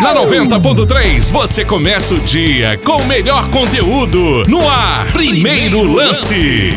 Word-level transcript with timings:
Na 0.00 0.14
90.3 0.14 1.32
você 1.32 1.64
começa 1.64 2.14
o 2.14 2.20
dia 2.20 2.78
com 2.84 2.96
o 2.96 3.06
melhor 3.06 3.48
conteúdo 3.48 4.44
no 4.46 4.68
ar. 4.68 5.06
Primeiro 5.12 5.82
lance. 5.82 6.74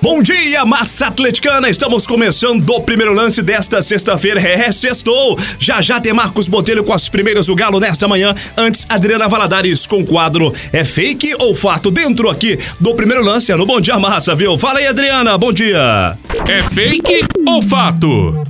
Bom 0.00 0.22
dia, 0.22 0.64
massa 0.64 1.08
atleticana! 1.08 1.68
Estamos 1.68 2.06
começando 2.06 2.68
o 2.70 2.80
primeiro 2.80 3.12
lance 3.12 3.42
desta 3.42 3.82
sexta-feira. 3.82 4.40
É, 4.40 4.72
sextou! 4.72 5.38
Já 5.58 5.80
já 5.82 6.00
tem 6.00 6.14
Marcos 6.14 6.48
Botelho 6.48 6.84
com 6.84 6.92
as 6.94 7.08
primeiras 7.08 7.46
do 7.46 7.54
Galo 7.54 7.78
nesta 7.80 8.08
manhã. 8.08 8.34
Antes, 8.56 8.86
Adriana 8.88 9.28
Valadares 9.28 9.86
com 9.86 10.00
o 10.00 10.06
quadro 10.06 10.54
É 10.72 10.84
Fake 10.84 11.34
ou 11.40 11.54
Fato? 11.54 11.90
Dentro 11.90 12.30
aqui 12.30 12.58
do 12.80 12.94
primeiro 12.94 13.22
lance 13.22 13.52
no 13.54 13.66
Bom 13.66 13.80
Dia 13.80 13.98
Massa, 13.98 14.34
viu? 14.34 14.56
Fala 14.56 14.78
aí, 14.78 14.86
Adriana, 14.86 15.36
bom 15.36 15.52
dia! 15.52 16.16
É 16.48 16.62
fake 16.62 17.26
ou 17.46 17.60
fato? 17.60 18.46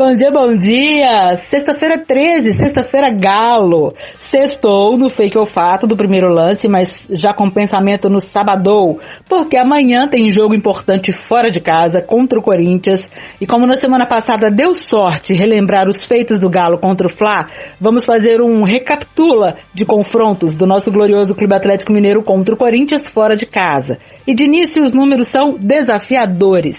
Bom 0.00 0.14
dia, 0.14 0.30
bom 0.30 0.54
dia! 0.54 1.34
Sexta-feira 1.50 1.98
13, 1.98 2.54
sexta-feira 2.54 3.12
galo. 3.12 3.92
Sextou 4.14 4.96
no 4.96 5.10
fake 5.10 5.36
ou 5.36 5.44
fato 5.44 5.88
do 5.88 5.96
primeiro 5.96 6.32
lance, 6.32 6.68
mas 6.68 6.86
já 7.10 7.34
com 7.34 7.50
pensamento 7.50 8.08
no 8.08 8.20
sabadou, 8.20 9.00
porque 9.28 9.56
amanhã 9.56 10.06
tem 10.06 10.30
jogo 10.30 10.54
importante 10.54 11.12
fora 11.12 11.50
de 11.50 11.58
casa 11.58 12.00
contra 12.00 12.38
o 12.38 12.42
Corinthians. 12.42 13.10
E 13.40 13.46
como 13.46 13.66
na 13.66 13.76
semana 13.76 14.06
passada 14.06 14.52
deu 14.52 14.72
sorte 14.72 15.32
relembrar 15.32 15.88
os 15.88 16.04
feitos 16.04 16.38
do 16.38 16.48
Galo 16.48 16.78
contra 16.78 17.08
o 17.08 17.12
Fla, 17.12 17.48
vamos 17.80 18.04
fazer 18.04 18.40
um 18.40 18.62
recapitula 18.62 19.56
de 19.74 19.84
confrontos 19.84 20.54
do 20.54 20.64
nosso 20.64 20.92
glorioso 20.92 21.34
Clube 21.34 21.54
Atlético 21.54 21.92
Mineiro 21.92 22.22
contra 22.22 22.54
o 22.54 22.58
Corinthians 22.58 23.08
fora 23.08 23.34
de 23.34 23.46
casa. 23.46 23.98
E 24.24 24.32
de 24.32 24.44
início 24.44 24.84
os 24.84 24.92
números 24.92 25.26
são 25.26 25.56
desafiadores. 25.58 26.76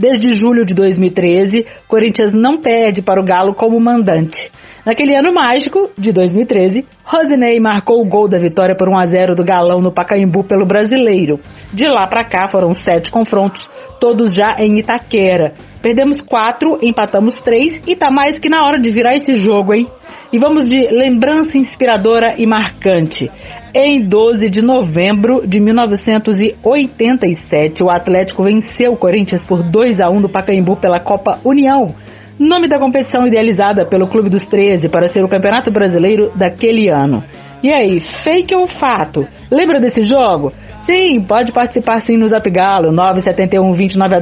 Desde 0.00 0.32
julho 0.32 0.64
de 0.64 0.72
2013, 0.72 1.66
Corinthians 1.86 2.32
não 2.32 2.56
perde 2.56 3.02
para 3.02 3.20
o 3.20 3.22
Galo 3.22 3.52
como 3.52 3.78
mandante. 3.78 4.50
Naquele 4.82 5.14
ano 5.14 5.30
mágico, 5.30 5.90
de 5.98 6.10
2013, 6.10 6.86
Rosinei 7.04 7.60
marcou 7.60 8.00
o 8.00 8.06
gol 8.06 8.26
da 8.26 8.38
vitória 8.38 8.74
por 8.74 8.88
1 8.88 8.98
a 8.98 9.06
0 9.06 9.34
do 9.34 9.44
Galão 9.44 9.76
no 9.76 9.92
Pacaembu 9.92 10.42
pelo 10.42 10.64
Brasileiro. 10.64 11.38
De 11.70 11.86
lá 11.86 12.06
para 12.06 12.24
cá 12.24 12.48
foram 12.48 12.72
sete 12.72 13.10
confrontos, 13.10 13.68
todos 14.00 14.32
já 14.32 14.56
em 14.58 14.78
Itaquera. 14.78 15.52
Perdemos 15.82 16.22
quatro, 16.22 16.78
empatamos 16.80 17.42
três 17.42 17.82
e 17.86 17.94
tá 17.94 18.10
mais 18.10 18.38
que 18.38 18.48
na 18.48 18.64
hora 18.64 18.80
de 18.80 18.88
virar 18.90 19.14
esse 19.14 19.34
jogo, 19.34 19.74
hein? 19.74 19.86
E 20.32 20.38
vamos 20.38 20.66
de 20.66 20.80
lembrança 20.94 21.58
inspiradora 21.58 22.36
e 22.38 22.46
marcante. 22.46 23.30
Em 23.72 24.00
12 24.00 24.50
de 24.50 24.60
novembro 24.60 25.46
de 25.46 25.60
1987, 25.60 27.84
o 27.84 27.88
Atlético 27.88 28.42
venceu 28.42 28.94
o 28.94 28.96
Corinthians 28.96 29.44
por 29.44 29.62
2 29.62 30.00
a 30.00 30.10
1 30.10 30.18
no 30.18 30.28
Pacaembu 30.28 30.74
pela 30.74 30.98
Copa 30.98 31.38
União, 31.44 31.94
nome 32.36 32.66
da 32.66 32.80
competição 32.80 33.28
idealizada 33.28 33.86
pelo 33.86 34.08
Clube 34.08 34.28
dos 34.28 34.44
13 34.44 34.88
para 34.88 35.06
ser 35.06 35.22
o 35.22 35.28
Campeonato 35.28 35.70
Brasileiro 35.70 36.32
daquele 36.34 36.88
ano. 36.88 37.22
E 37.62 37.70
aí, 37.70 38.00
fake 38.00 38.52
ou 38.56 38.66
fato? 38.66 39.24
Lembra 39.48 39.78
desse 39.78 40.02
jogo? 40.02 40.52
Sim, 40.84 41.20
pode 41.20 41.52
participar 41.52 42.00
sim 42.00 42.16
no 42.16 42.28
Zap 42.28 42.50
Galo, 42.50 42.90
971 42.90 43.72
29 43.72 44.16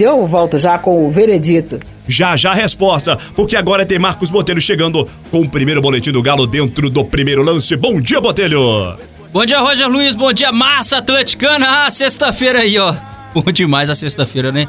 Eu 0.00 0.26
volto 0.26 0.58
já 0.58 0.78
com 0.78 1.06
o 1.06 1.10
veredito. 1.10 1.78
Já 2.08 2.34
já 2.34 2.52
a 2.52 2.54
resposta, 2.54 3.16
porque 3.36 3.54
agora 3.54 3.84
tem 3.84 3.98
Marcos 3.98 4.30
Botelho 4.30 4.60
chegando 4.60 5.06
com 5.30 5.42
o 5.42 5.48
primeiro 5.48 5.82
boletim 5.82 6.10
do 6.10 6.22
Galo 6.22 6.46
dentro 6.46 6.88
do 6.88 7.04
primeiro 7.04 7.42
lance. 7.42 7.76
Bom 7.76 8.00
dia, 8.00 8.20
Botelho! 8.20 8.98
Bom 9.30 9.44
dia, 9.44 9.60
Roger 9.60 9.88
Luiz, 9.88 10.14
bom 10.14 10.32
dia, 10.32 10.50
massa 10.50 10.96
atleticana! 10.96 11.84
Ah, 11.86 11.90
sexta-feira 11.90 12.60
aí, 12.60 12.78
ó. 12.78 12.94
Bom 13.34 13.52
demais 13.52 13.90
a 13.90 13.94
sexta-feira, 13.94 14.50
né? 14.50 14.66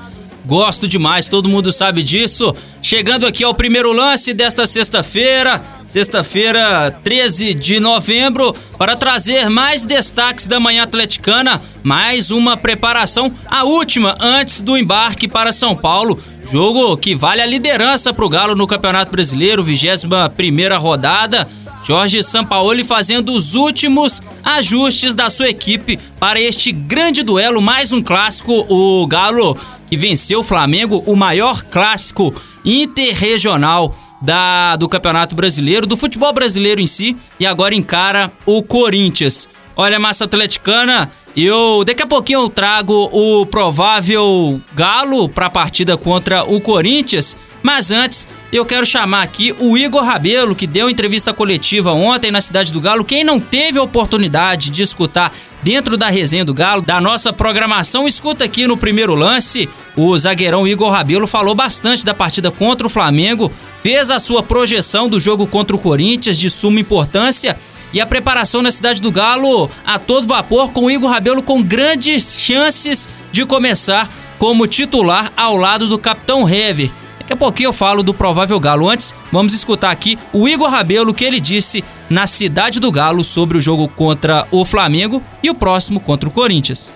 Gosto 0.49 0.87
demais, 0.87 1.29
todo 1.29 1.47
mundo 1.47 1.71
sabe 1.71 2.01
disso. 2.01 2.55
Chegando 2.81 3.27
aqui 3.27 3.43
ao 3.43 3.53
primeiro 3.53 3.93
lance 3.93 4.33
desta 4.33 4.65
sexta-feira, 4.65 5.61
sexta-feira, 5.85 6.89
13 7.03 7.53
de 7.53 7.79
novembro, 7.79 8.55
para 8.75 8.95
trazer 8.95 9.47
mais 9.47 9.85
destaques 9.85 10.47
da 10.47 10.59
manhã 10.59 10.81
atleticana, 10.81 11.61
mais 11.83 12.31
uma 12.31 12.57
preparação, 12.57 13.31
a 13.45 13.63
última 13.63 14.17
antes 14.19 14.59
do 14.59 14.75
embarque 14.75 15.27
para 15.27 15.51
São 15.51 15.75
Paulo. 15.75 16.19
Jogo 16.51 16.97
que 16.97 17.13
vale 17.13 17.43
a 17.43 17.45
liderança 17.45 18.11
para 18.11 18.25
o 18.25 18.29
Galo 18.29 18.55
no 18.55 18.65
Campeonato 18.65 19.11
Brasileiro, 19.11 19.63
21 19.63 20.31
primeira 20.35 20.79
rodada. 20.79 21.47
Jorge 21.83 22.21
Sampaoli 22.21 22.83
fazendo 22.83 23.31
os 23.31 23.55
últimos 23.55 24.21
ajustes 24.43 25.15
da 25.15 25.29
sua 25.29 25.49
equipe 25.49 25.97
para 26.19 26.39
este 26.39 26.71
grande 26.71 27.23
duelo, 27.23 27.61
mais 27.61 27.91
um 27.91 28.01
clássico, 28.01 28.65
o 28.69 29.07
Galo 29.07 29.57
que 29.89 29.97
venceu 29.97 30.41
o 30.41 30.43
Flamengo, 30.43 31.03
o 31.07 31.15
maior 31.15 31.63
clássico 31.63 32.33
interregional 32.63 33.95
da, 34.21 34.75
do 34.75 34.87
Campeonato 34.87 35.33
Brasileiro, 35.33 35.87
do 35.87 35.97
futebol 35.97 36.31
brasileiro 36.31 36.79
em 36.79 36.85
si, 36.85 37.17
e 37.39 37.45
agora 37.45 37.73
encara 37.73 38.31
o 38.45 38.61
Corinthians. 38.61 39.49
Olha, 39.75 39.99
massa 39.99 40.25
atleticana, 40.25 41.11
eu 41.35 41.83
daqui 41.85 42.03
a 42.03 42.07
pouquinho 42.07 42.41
eu 42.41 42.49
trago 42.49 43.09
o 43.13 43.45
provável 43.45 44.61
Galo 44.73 45.29
para 45.29 45.45
a 45.45 45.49
partida 45.49 45.97
contra 45.97 46.43
o 46.43 46.59
Corinthians, 46.59 47.35
mas 47.61 47.91
antes 47.91 48.27
eu 48.51 48.65
quero 48.65 48.85
chamar 48.85 49.21
aqui 49.21 49.55
o 49.59 49.77
Igor 49.77 50.03
Rabelo, 50.03 50.55
que 50.55 50.65
deu 50.65 50.89
entrevista 50.89 51.33
coletiva 51.33 51.91
ontem 51.91 52.31
na 52.31 52.41
Cidade 52.41 52.73
do 52.73 52.81
Galo. 52.81 53.05
Quem 53.05 53.23
não 53.23 53.39
teve 53.39 53.77
a 53.77 53.83
oportunidade 53.83 54.69
de 54.69 54.81
escutar 54.81 55.31
dentro 55.61 55.97
da 55.97 56.09
resenha 56.09 56.43
do 56.43 56.53
Galo, 56.53 56.81
da 56.81 56.99
nossa 56.99 57.31
programação, 57.31 58.07
escuta 58.07 58.45
aqui 58.45 58.65
no 58.65 58.77
primeiro 58.77 59.13
lance. 59.13 59.69
O 59.95 60.17
zagueirão 60.17 60.67
Igor 60.67 60.91
Rabelo 60.91 61.27
falou 61.27 61.53
bastante 61.53 62.03
da 62.03 62.13
partida 62.13 62.49
contra 62.49 62.87
o 62.87 62.89
Flamengo, 62.89 63.51
fez 63.81 64.09
a 64.09 64.19
sua 64.19 64.41
projeção 64.41 65.07
do 65.07 65.19
jogo 65.19 65.45
contra 65.45 65.75
o 65.75 65.79
Corinthians 65.79 66.39
de 66.39 66.49
suma 66.49 66.79
importância 66.79 67.55
e 67.91 67.99
a 67.99 68.05
preparação 68.05 68.61
na 68.61 68.71
Cidade 68.71 69.01
do 69.01 69.11
Galo 69.11 69.69
a 69.85 69.99
todo 69.99 70.27
vapor 70.27 70.71
com 70.71 70.85
o 70.85 70.91
Igor 70.91 71.09
Rabelo 71.09 71.43
com 71.43 71.61
grandes 71.61 72.37
chances 72.39 73.09
de 73.31 73.45
começar 73.45 74.09
como 74.37 74.65
titular 74.65 75.31
ao 75.35 75.57
lado 75.57 75.87
do 75.87 75.99
capitão 75.99 76.49
Hever. 76.49 76.89
Daqui 77.29 77.43
a 77.43 77.45
pouquinho 77.45 77.67
eu 77.67 77.73
falo 77.73 78.01
do 78.01 78.11
provável 78.11 78.59
Galo. 78.59 78.89
Antes, 78.89 79.13
vamos 79.31 79.53
escutar 79.53 79.91
aqui 79.91 80.17
o 80.33 80.49
Igor 80.49 80.67
Rabelo, 80.67 81.13
que 81.13 81.23
ele 81.23 81.39
disse 81.39 81.83
na 82.09 82.25
Cidade 82.25 82.79
do 82.79 82.91
Galo 82.91 83.23
sobre 83.23 83.55
o 83.55 83.61
jogo 83.61 83.87
contra 83.87 84.47
o 84.49 84.65
Flamengo 84.65 85.21
e 85.43 85.47
o 85.47 85.53
próximo 85.53 85.99
contra 85.99 86.27
o 86.27 86.31
Corinthians. 86.31 86.91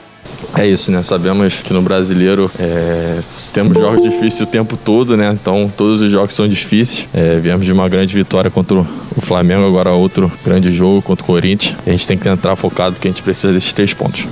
É 0.57 0.65
isso, 0.65 0.91
né? 0.91 1.03
Sabemos 1.03 1.57
que 1.57 1.71
no 1.71 1.83
brasileiro 1.83 2.49
é, 2.57 3.19
temos 3.53 3.77
jogos 3.77 4.01
difíceis 4.01 4.41
o 4.41 4.47
tempo 4.47 4.75
todo, 4.75 5.15
né? 5.15 5.37
Então 5.39 5.71
todos 5.77 6.01
os 6.01 6.09
jogos 6.09 6.33
são 6.33 6.47
difíceis. 6.47 7.07
É, 7.13 7.37
viemos 7.37 7.63
de 7.63 7.71
uma 7.71 7.87
grande 7.87 8.15
vitória 8.15 8.49
contra 8.49 8.79
o 8.79 9.21
Flamengo, 9.21 9.67
agora 9.67 9.91
outro 9.91 10.31
grande 10.43 10.71
jogo 10.71 10.99
contra 11.03 11.23
o 11.23 11.27
Corinthians. 11.27 11.75
A 11.85 11.91
gente 11.91 12.07
tem 12.07 12.17
que 12.17 12.27
entrar 12.27 12.55
focado 12.55 12.99
que 12.99 13.07
a 13.07 13.11
gente 13.11 13.21
precisa 13.21 13.53
desses 13.53 13.71
três 13.71 13.93
pontos. 13.93 14.25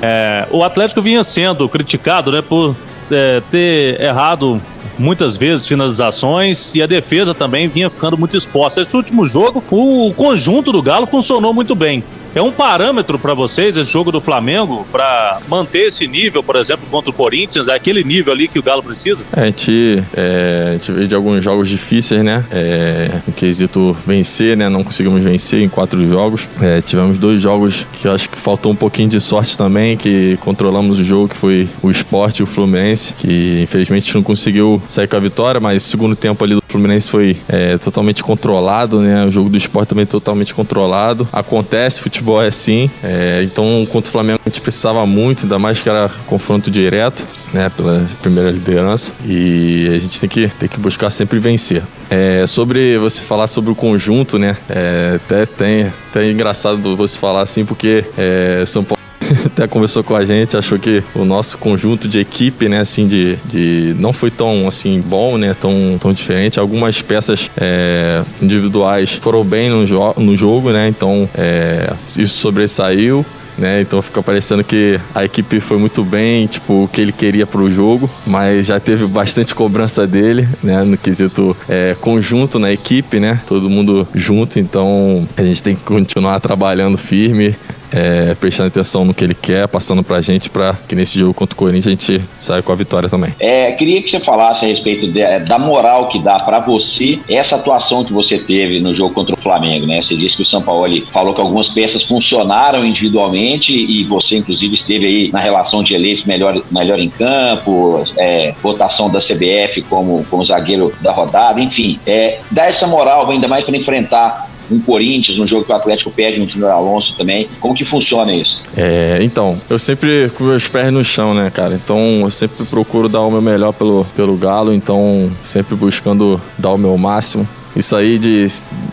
É, 0.00 0.46
o 0.52 0.62
Atlético 0.62 1.02
vinha 1.02 1.24
sendo 1.24 1.68
criticado, 1.68 2.30
né, 2.30 2.42
por 2.42 2.76
é, 3.12 3.42
ter 3.50 4.00
errado 4.00 4.60
muitas 4.98 5.36
vezes 5.36 5.66
finalizações 5.66 6.74
e 6.74 6.82
a 6.82 6.86
defesa 6.86 7.34
também 7.34 7.68
vinha 7.68 7.88
ficando 7.90 8.16
muito 8.16 8.36
exposta. 8.36 8.80
Esse 8.80 8.96
último 8.96 9.26
jogo, 9.26 9.62
o 9.70 10.12
conjunto 10.14 10.72
do 10.72 10.82
Galo 10.82 11.06
funcionou 11.06 11.52
muito 11.52 11.74
bem. 11.74 12.02
É 12.34 12.40
um 12.40 12.50
parâmetro 12.50 13.18
para 13.18 13.34
vocês 13.34 13.76
esse 13.76 13.90
jogo 13.90 14.10
do 14.10 14.18
Flamengo 14.18 14.86
para 14.90 15.38
manter 15.48 15.88
esse 15.88 16.08
nível, 16.08 16.42
por 16.42 16.56
exemplo, 16.56 16.86
contra 16.90 17.10
o 17.10 17.12
Corinthians, 17.12 17.68
é 17.68 17.74
aquele 17.74 18.02
nível 18.02 18.32
ali 18.32 18.48
que 18.48 18.58
o 18.58 18.62
Galo 18.62 18.82
precisa? 18.82 19.22
É, 19.36 19.42
a, 19.42 19.44
gente, 19.44 20.02
é, 20.16 20.68
a 20.70 20.72
gente 20.72 20.92
veio 20.92 21.08
de 21.08 21.14
alguns 21.14 21.44
jogos 21.44 21.68
difíceis, 21.68 22.24
né? 22.24 22.42
É, 22.50 23.20
no 23.26 23.34
quesito 23.34 23.94
vencer, 24.06 24.56
né? 24.56 24.70
Não 24.70 24.82
conseguimos 24.82 25.22
vencer 25.22 25.62
em 25.62 25.68
quatro 25.68 26.08
jogos. 26.08 26.48
É, 26.58 26.80
tivemos 26.80 27.18
dois 27.18 27.42
jogos 27.42 27.86
que 27.92 28.08
acho 28.08 28.30
que 28.30 28.38
faltou 28.38 28.72
um 28.72 28.76
pouquinho 28.76 29.10
de 29.10 29.20
sorte 29.20 29.56
também, 29.56 29.98
que 29.98 30.38
controlamos 30.40 30.98
o 30.98 31.04
jogo, 31.04 31.28
que 31.28 31.36
foi 31.36 31.68
o 31.82 31.90
Esporte 31.90 32.38
e 32.38 32.42
o 32.42 32.46
Fluminense, 32.46 33.12
que 33.12 33.60
infelizmente 33.62 34.14
não 34.14 34.22
conseguiu 34.22 34.82
sair 34.88 35.06
com 35.06 35.16
a 35.16 35.20
vitória, 35.20 35.60
mas 35.60 35.84
o 35.84 35.86
segundo 35.86 36.16
tempo 36.16 36.42
ali 36.42 36.54
do 36.54 36.62
Fluminense 36.66 37.10
foi 37.10 37.36
é, 37.46 37.76
totalmente 37.76 38.22
controlado, 38.22 39.00
né? 39.00 39.26
O 39.26 39.30
jogo 39.30 39.50
do 39.50 39.56
Esporte 39.58 39.90
também 39.90 40.06
totalmente 40.06 40.54
controlado. 40.54 41.28
Acontece, 41.30 42.00
futebol 42.00 42.21
futebol 42.22 42.42
é 42.42 42.46
assim. 42.46 42.88
É, 43.02 43.42
então, 43.42 43.86
contra 43.90 44.08
o 44.08 44.12
Flamengo, 44.12 44.40
a 44.44 44.48
gente 44.48 44.60
precisava 44.60 45.04
muito, 45.04 45.42
ainda 45.42 45.58
mais 45.58 45.80
que 45.80 45.88
era 45.88 46.08
confronto 46.26 46.70
direto, 46.70 47.24
né, 47.52 47.70
pela 47.76 48.06
primeira 48.22 48.50
liderança. 48.50 49.12
E 49.24 49.90
a 49.94 49.98
gente 49.98 50.20
tem 50.20 50.28
que, 50.28 50.48
tem 50.48 50.68
que 50.68 50.78
buscar 50.78 51.10
sempre 51.10 51.38
vencer. 51.38 51.82
É, 52.08 52.46
sobre 52.46 52.96
você 52.98 53.22
falar 53.22 53.46
sobre 53.46 53.72
o 53.72 53.74
conjunto, 53.74 54.38
né? 54.38 54.56
É, 54.68 55.14
até 55.16 55.46
tem 55.46 55.92
até 56.10 56.30
engraçado 56.30 56.96
você 56.96 57.18
falar 57.18 57.42
assim, 57.42 57.64
porque 57.64 58.04
é, 58.16 58.62
São 58.66 58.84
Paulo 58.84 59.01
até 59.46 59.66
conversou 59.66 60.02
com 60.02 60.14
a 60.14 60.24
gente, 60.24 60.56
achou 60.56 60.78
que 60.78 61.02
o 61.14 61.24
nosso 61.24 61.58
conjunto 61.58 62.08
de 62.08 62.20
equipe, 62.20 62.68
né, 62.68 62.80
assim, 62.80 63.06
de, 63.06 63.36
de 63.44 63.94
não 63.98 64.12
foi 64.12 64.30
tão 64.30 64.66
assim 64.66 65.00
bom, 65.00 65.36
né, 65.36 65.54
tão, 65.54 65.98
tão 66.00 66.12
diferente. 66.12 66.58
Algumas 66.58 67.00
peças 67.02 67.50
é, 67.56 68.22
individuais 68.40 69.12
foram 69.12 69.44
bem 69.44 69.70
no, 69.70 69.86
jo 69.86 70.14
no 70.16 70.36
jogo, 70.36 70.70
né, 70.70 70.88
então 70.88 71.28
é, 71.34 71.92
isso 72.06 72.38
sobressaiu. 72.38 73.24
né? 73.58 73.82
Então 73.82 74.00
fica 74.00 74.22
parecendo 74.22 74.64
que 74.64 74.98
a 75.14 75.24
equipe 75.24 75.60
foi 75.60 75.78
muito 75.78 76.02
bem, 76.02 76.46
tipo, 76.46 76.84
o 76.84 76.88
que 76.88 77.00
ele 77.00 77.12
queria 77.12 77.46
pro 77.46 77.70
jogo, 77.70 78.08
mas 78.26 78.66
já 78.66 78.80
teve 78.80 79.06
bastante 79.06 79.54
cobrança 79.54 80.06
dele, 80.06 80.48
né? 80.62 80.82
No 80.82 80.96
quesito 80.96 81.54
é, 81.68 81.94
conjunto 82.00 82.58
na 82.58 82.72
equipe, 82.72 83.20
né? 83.20 83.38
Todo 83.46 83.68
mundo 83.68 84.06
junto, 84.14 84.58
então 84.58 85.28
a 85.36 85.42
gente 85.42 85.62
tem 85.62 85.74
que 85.76 85.82
continuar 85.82 86.40
trabalhando 86.40 86.96
firme, 86.96 87.54
é, 87.92 88.34
prestando 88.34 88.68
atenção 88.68 89.04
no 89.04 89.14
que 89.14 89.24
ele 89.24 89.34
quer, 89.34 89.68
passando 89.68 90.02
pra 90.02 90.20
gente 90.20 90.48
para 90.48 90.74
que 90.88 90.94
nesse 90.94 91.18
jogo 91.18 91.34
contra 91.34 91.54
o 91.54 91.56
Corinthians 91.56 91.86
a 91.86 91.90
gente 91.90 92.22
saia 92.38 92.62
com 92.62 92.72
a 92.72 92.74
vitória 92.74 93.08
também. 93.08 93.34
É, 93.38 93.72
queria 93.72 94.02
que 94.02 94.10
você 94.10 94.18
falasse 94.18 94.64
a 94.64 94.68
respeito 94.68 95.06
de, 95.08 95.20
é, 95.20 95.40
da 95.40 95.58
moral 95.58 96.08
que 96.08 96.18
dá 96.18 96.38
para 96.40 96.58
você 96.58 97.18
essa 97.28 97.56
atuação 97.56 98.04
que 98.04 98.12
você 98.12 98.38
teve 98.38 98.80
no 98.80 98.94
jogo 98.94 99.14
contra 99.14 99.34
o 99.34 99.38
Flamengo, 99.38 99.86
né? 99.86 100.00
Você 100.00 100.16
disse 100.16 100.36
que 100.36 100.42
o 100.42 100.46
São 100.46 100.62
Paulo 100.62 100.82
falou 101.06 101.34
que 101.34 101.40
algumas 101.40 101.68
peças 101.68 102.02
funcionaram 102.02 102.84
individualmente 102.84 103.72
e 103.72 104.04
você, 104.04 104.36
inclusive, 104.36 104.74
esteve 104.74 105.06
aí 105.06 105.32
na 105.32 105.40
relação 105.40 105.82
de 105.82 105.94
eleitos 105.94 106.24
melhor, 106.24 106.60
melhor 106.70 106.98
em 106.98 107.08
campo, 107.08 108.02
é, 108.16 108.54
votação 108.62 109.10
da 109.10 109.18
CBF 109.18 109.82
como, 109.88 110.24
como 110.30 110.44
zagueiro 110.44 110.92
da 111.00 111.12
rodada, 111.12 111.60
enfim. 111.60 111.98
É, 112.06 112.40
dá 112.50 112.66
essa 112.66 112.86
moral 112.86 113.30
ainda 113.30 113.48
mais 113.48 113.64
para 113.64 113.76
enfrentar 113.76 114.51
um 114.72 114.80
Corinthians, 114.80 115.38
um 115.38 115.46
jogo 115.46 115.64
que 115.64 115.72
o 115.72 115.74
Atlético 115.74 116.10
perde, 116.10 116.40
um 116.40 116.48
Júnior 116.48 116.70
Alonso 116.70 117.16
também. 117.16 117.48
Como 117.60 117.74
que 117.74 117.84
funciona 117.84 118.34
isso? 118.34 118.58
É, 118.76 119.18
então, 119.20 119.58
eu 119.68 119.78
sempre 119.78 120.30
com 120.36 120.44
meus 120.44 120.66
pés 120.68 120.92
no 120.92 121.04
chão, 121.04 121.34
né, 121.34 121.50
cara? 121.50 121.74
Então, 121.74 121.98
eu 122.22 122.30
sempre 122.30 122.64
procuro 122.66 123.08
dar 123.08 123.20
o 123.20 123.30
meu 123.30 123.42
melhor 123.42 123.72
pelo, 123.72 124.04
pelo 124.16 124.36
Galo, 124.36 124.72
então 124.72 125.30
sempre 125.42 125.74
buscando 125.74 126.40
dar 126.58 126.70
o 126.70 126.78
meu 126.78 126.96
máximo. 126.96 127.46
Isso 127.74 127.96
aí 127.96 128.18
de 128.18 128.46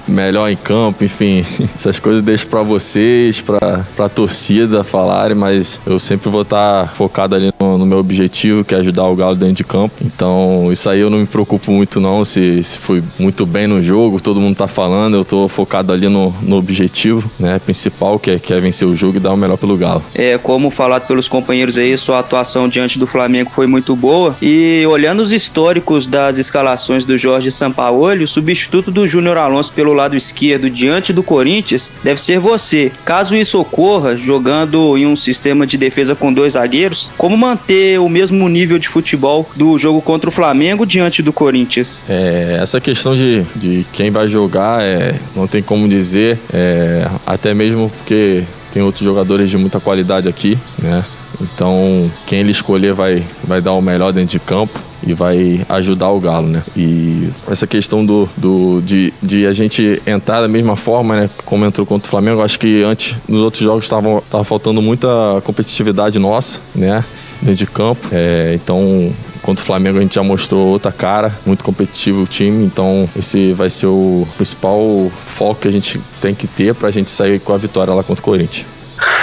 melhor 0.07 0.49
em 0.49 0.55
campo, 0.55 1.03
enfim, 1.03 1.45
essas 1.75 1.99
coisas 1.99 2.21
deixo 2.21 2.47
para 2.47 2.61
vocês, 2.61 3.41
para 3.41 3.83
a 3.97 4.09
torcida 4.09 4.83
falarem, 4.83 5.35
mas 5.35 5.79
eu 5.85 5.99
sempre 5.99 6.29
vou 6.29 6.43
estar 6.43 6.87
tá 6.87 6.93
focado 6.93 7.35
ali 7.35 7.51
no, 7.79 7.85
meu 7.85 7.97
objetivo, 7.97 8.63
que 8.63 8.75
é 8.75 8.77
ajudar 8.77 9.07
o 9.07 9.15
Galo 9.15 9.35
dentro 9.35 9.55
de 9.55 9.63
campo. 9.63 9.95
Então, 10.01 10.69
isso 10.71 10.89
aí 10.89 10.99
eu 10.99 11.09
não 11.09 11.19
me 11.19 11.25
preocupo 11.25 11.71
muito 11.71 11.99
não, 11.99 12.23
se, 12.23 12.61
se 12.63 12.79
foi 12.79 13.03
muito 13.17 13.45
bem 13.45 13.67
no 13.67 13.81
jogo, 13.81 14.21
todo 14.21 14.39
mundo 14.39 14.55
tá 14.55 14.67
falando, 14.67 15.15
eu 15.15 15.25
tô 15.25 15.47
focado 15.47 15.91
ali 15.91 16.07
no, 16.07 16.33
no 16.41 16.57
objetivo, 16.57 17.29
né, 17.39 17.59
principal, 17.59 18.19
que 18.19 18.31
é, 18.31 18.39
que 18.39 18.53
é 18.53 18.59
vencer 18.59 18.87
o 18.87 18.95
jogo 18.95 19.17
e 19.17 19.19
dar 19.19 19.33
o 19.33 19.37
melhor 19.37 19.57
pelo 19.57 19.77
Galo. 19.77 20.03
É, 20.15 20.37
como 20.37 20.69
falado 20.69 21.07
pelos 21.07 21.27
companheiros 21.27 21.77
aí, 21.77 21.97
sua 21.97 22.19
atuação 22.19 22.67
diante 22.67 22.99
do 22.99 23.07
Flamengo 23.07 23.49
foi 23.49 23.67
muito 23.67 23.95
boa 23.95 24.35
e 24.41 24.85
olhando 24.87 25.21
os 25.21 25.31
históricos 25.31 26.07
das 26.07 26.37
escalações 26.37 27.05
do 27.05 27.17
Jorge 27.17 27.51
Sampaoli, 27.51 28.23
o 28.23 28.27
substituto 28.27 28.91
do 28.91 29.07
Júnior 29.07 29.37
Alonso 29.37 29.73
pelo 29.73 29.93
lado 29.93 30.15
esquerdo 30.15 30.69
diante 30.69 31.13
do 31.13 31.23
Corinthians 31.23 31.91
deve 32.03 32.21
ser 32.21 32.39
você. 32.39 32.91
Caso 33.05 33.35
isso 33.35 33.59
ocorra, 33.59 34.15
jogando 34.15 34.97
em 34.97 35.05
um 35.05 35.15
sistema 35.15 35.65
de 35.65 35.77
defesa 35.77 36.15
com 36.15 36.33
dois 36.33 36.53
zagueiros, 36.53 37.09
como 37.17 37.37
manter 37.37 37.68
o 37.99 38.09
mesmo 38.09 38.47
nível 38.49 38.79
de 38.79 38.87
futebol 38.87 39.49
do 39.55 39.77
jogo 39.77 40.01
contra 40.01 40.29
o 40.29 40.31
Flamengo 40.31 40.85
diante 40.85 41.21
do 41.21 41.31
Corinthians? 41.31 42.01
É, 42.09 42.57
essa 42.61 42.81
questão 42.81 43.15
de, 43.15 43.43
de 43.55 43.85
quem 43.91 44.09
vai 44.09 44.27
jogar 44.27 44.81
é, 44.83 45.15
não 45.35 45.47
tem 45.47 45.61
como 45.61 45.87
dizer, 45.87 46.39
é, 46.53 47.07
até 47.25 47.53
mesmo 47.53 47.89
porque 47.89 48.43
tem 48.71 48.81
outros 48.81 49.03
jogadores 49.03 49.49
de 49.49 49.57
muita 49.57 49.79
qualidade 49.79 50.27
aqui, 50.27 50.57
né? 50.81 51.03
Então, 51.41 52.09
quem 52.25 52.39
ele 52.39 52.51
escolher 52.51 52.93
vai, 52.93 53.23
vai 53.43 53.61
dar 53.61 53.73
o 53.73 53.81
melhor 53.81 54.11
dentro 54.11 54.31
de 54.31 54.39
campo 54.39 54.79
e 55.05 55.13
vai 55.13 55.65
ajudar 55.69 56.09
o 56.09 56.19
Galo, 56.19 56.47
né? 56.47 56.61
E 56.75 57.29
essa 57.49 57.65
questão 57.65 58.05
do, 58.05 58.27
do 58.35 58.81
de, 58.81 59.13
de 59.21 59.45
a 59.45 59.53
gente 59.53 60.01
entrar 60.05 60.41
da 60.41 60.47
mesma 60.47 60.75
forma, 60.75 61.15
né? 61.15 61.29
Como 61.45 61.65
entrou 61.65 61.85
contra 61.85 62.07
o 62.07 62.09
Flamengo, 62.09 62.41
acho 62.41 62.59
que 62.59 62.83
antes 62.83 63.15
nos 63.27 63.39
outros 63.39 63.63
jogos 63.63 63.85
estava 63.85 64.21
tava 64.29 64.43
faltando 64.43 64.81
muita 64.81 65.07
competitividade 65.43 66.19
nossa, 66.19 66.59
né? 66.75 67.03
Dentro 67.41 67.55
de 67.55 67.65
campo. 67.65 68.07
É, 68.11 68.51
então 68.55 69.13
Contra 69.41 69.63
o 69.63 69.65
Flamengo 69.65 69.97
a 69.97 70.01
gente 70.01 70.15
já 70.15 70.23
mostrou 70.23 70.67
outra 70.67 70.91
cara, 70.91 71.33
muito 71.45 71.63
competitivo 71.63 72.23
o 72.23 72.27
time, 72.27 72.65
então 72.65 73.09
esse 73.17 73.53
vai 73.53 73.69
ser 73.69 73.87
o 73.87 74.27
principal 74.35 75.09
foco 75.11 75.61
que 75.61 75.67
a 75.67 75.71
gente 75.71 75.99
tem 76.21 76.35
que 76.35 76.45
ter 76.45 76.75
para 76.75 76.89
a 76.89 76.91
gente 76.91 77.09
sair 77.09 77.39
com 77.39 77.53
a 77.53 77.57
vitória 77.57 77.93
lá 77.93 78.03
contra 78.03 78.21
o 78.21 78.23
Corinthians. 78.23 78.78